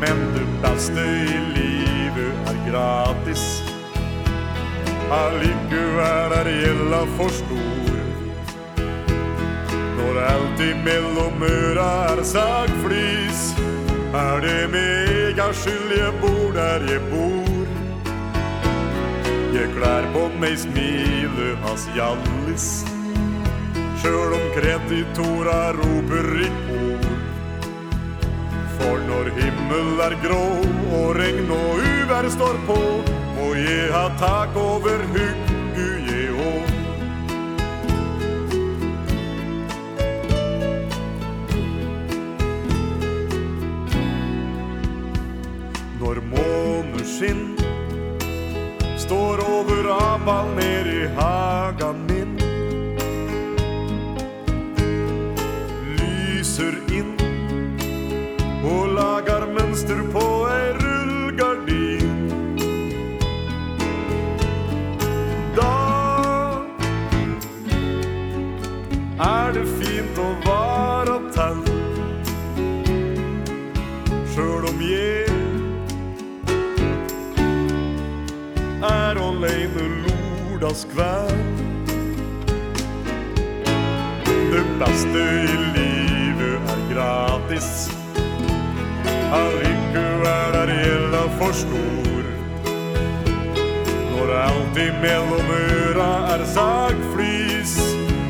Men 0.00 0.34
det 0.34 0.46
beste 0.62 1.00
i 1.00 1.38
livet 1.54 2.34
er 2.46 2.70
gratis. 2.70 3.62
Allikevel 5.10 6.34
er 6.38 6.50
gjelda 6.50 7.02
for 7.16 7.28
stor. 7.28 7.92
Når 9.98 10.20
alt 10.20 10.60
imellom 10.60 11.42
øra 11.42 11.90
er 12.12 12.22
sagflis, 12.22 13.54
er 14.14 14.40
det 14.40 14.70
mega 14.70 15.50
skyld 15.52 15.96
jeg 15.98 16.12
bor 16.20 16.52
der 16.54 16.86
jeg 16.90 17.00
bor. 17.10 17.66
Jeg 19.54 19.70
klær 19.76 20.06
på 20.12 20.28
meg 20.40 20.58
smilet 20.58 21.58
hans 21.62 21.86
Hjallis, 21.94 22.84
sjøl 24.04 24.34
om 24.36 24.46
kreditora 24.52 25.60
roper 25.72 26.26
i 26.44 26.48
kor. 26.66 27.04
For 28.76 29.00
når 29.08 29.30
himmel 29.38 30.02
er 30.06 30.16
grå 30.24 30.44
og 30.98 31.14
regn 31.16 31.48
og 31.56 31.80
uvær 31.80 32.28
står 32.36 32.58
på, 32.68 32.80
må 33.38 33.48
jeg 33.56 33.88
ha 33.94 34.04
tak 34.20 34.58
over 34.60 35.06
huggu 35.14 35.88
je 36.10 36.26
å. 36.36 36.52
Når 46.02 46.20
måneskinn 46.34 47.46
står 49.06 49.46
over 49.48 49.88
apal 49.96 50.52
ned 50.60 50.92
i 50.92 51.02
hagen 51.16 52.04
min, 52.10 52.23
lyser 56.54 56.76
inn 56.94 57.16
og 58.62 58.92
lager 58.94 59.42
mønster 59.50 59.98
på 60.12 60.22
ei 60.46 60.68
rullegardin. 60.78 62.28
Da 65.56 65.72
er 69.26 69.52
det 69.56 69.66
fint 69.80 70.20
å 70.22 70.28
være 70.46 71.18
tann, 71.34 71.64
sjøl 74.30 74.68
om 74.70 74.84
jeg 74.86 75.26
er 78.92 79.24
åleine 79.26 79.88
lordas 80.04 80.86
kvær. 80.94 81.34
Det 84.54 84.68
beste 84.78 85.18
i 85.18 85.56
livet 85.56 85.83
gratis. 87.54 87.90
Allikevel 89.32 90.54
er 90.54 90.72
gjelda 90.82 91.22
for 91.38 91.52
stor. 91.52 92.24
Når 94.10 94.32
alt 94.38 94.78
imellom 94.78 95.50
øra 95.50 96.34
er 96.34 96.44
sagflis, 96.44 97.76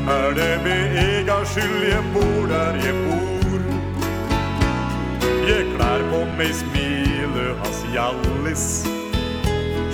er 0.07 0.33
det 0.37 0.59
med 0.63 0.97
ega 0.97 1.43
skyld 1.45 1.87
jeg 1.89 2.03
bor 2.13 2.47
der 2.49 2.75
jeg 2.85 2.95
bor. 3.05 3.61
Jeg 5.47 5.65
klær 5.75 6.01
på 6.11 6.25
meg 6.37 6.53
smilet 6.53 7.57
hans 7.61 7.81
Hjallis, 7.93 8.65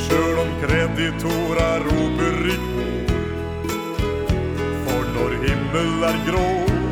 sjøl 0.07 0.39
om 0.45 0.51
kreditora 0.63 1.71
roper 1.85 2.43
i 2.47 2.59
kor. 2.67 3.15
For 4.85 5.07
når 5.15 5.39
himmel 5.43 6.07
er 6.07 6.21
grå 6.27 6.47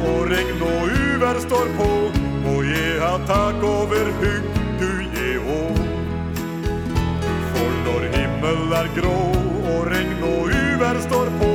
og 0.10 0.25
regn 0.32 0.62
og 0.63 0.91
uvær 0.99 1.39
står 1.43 1.71
på, 1.78 1.91
må 2.49 2.62
jeg 2.65 3.01
ha 3.01 3.13
tak 3.29 3.63
over 3.63 4.09
huggu 4.21 4.91
jeg 5.17 5.38
òg. 5.57 5.81
For 7.51 7.75
når 7.85 8.07
himmel 8.15 8.75
er 8.81 8.89
grå 8.97 9.17
og 9.73 9.81
regn 9.91 10.25
og 10.31 10.57
uvær 10.62 11.01
står 11.07 11.31
på 11.41 11.48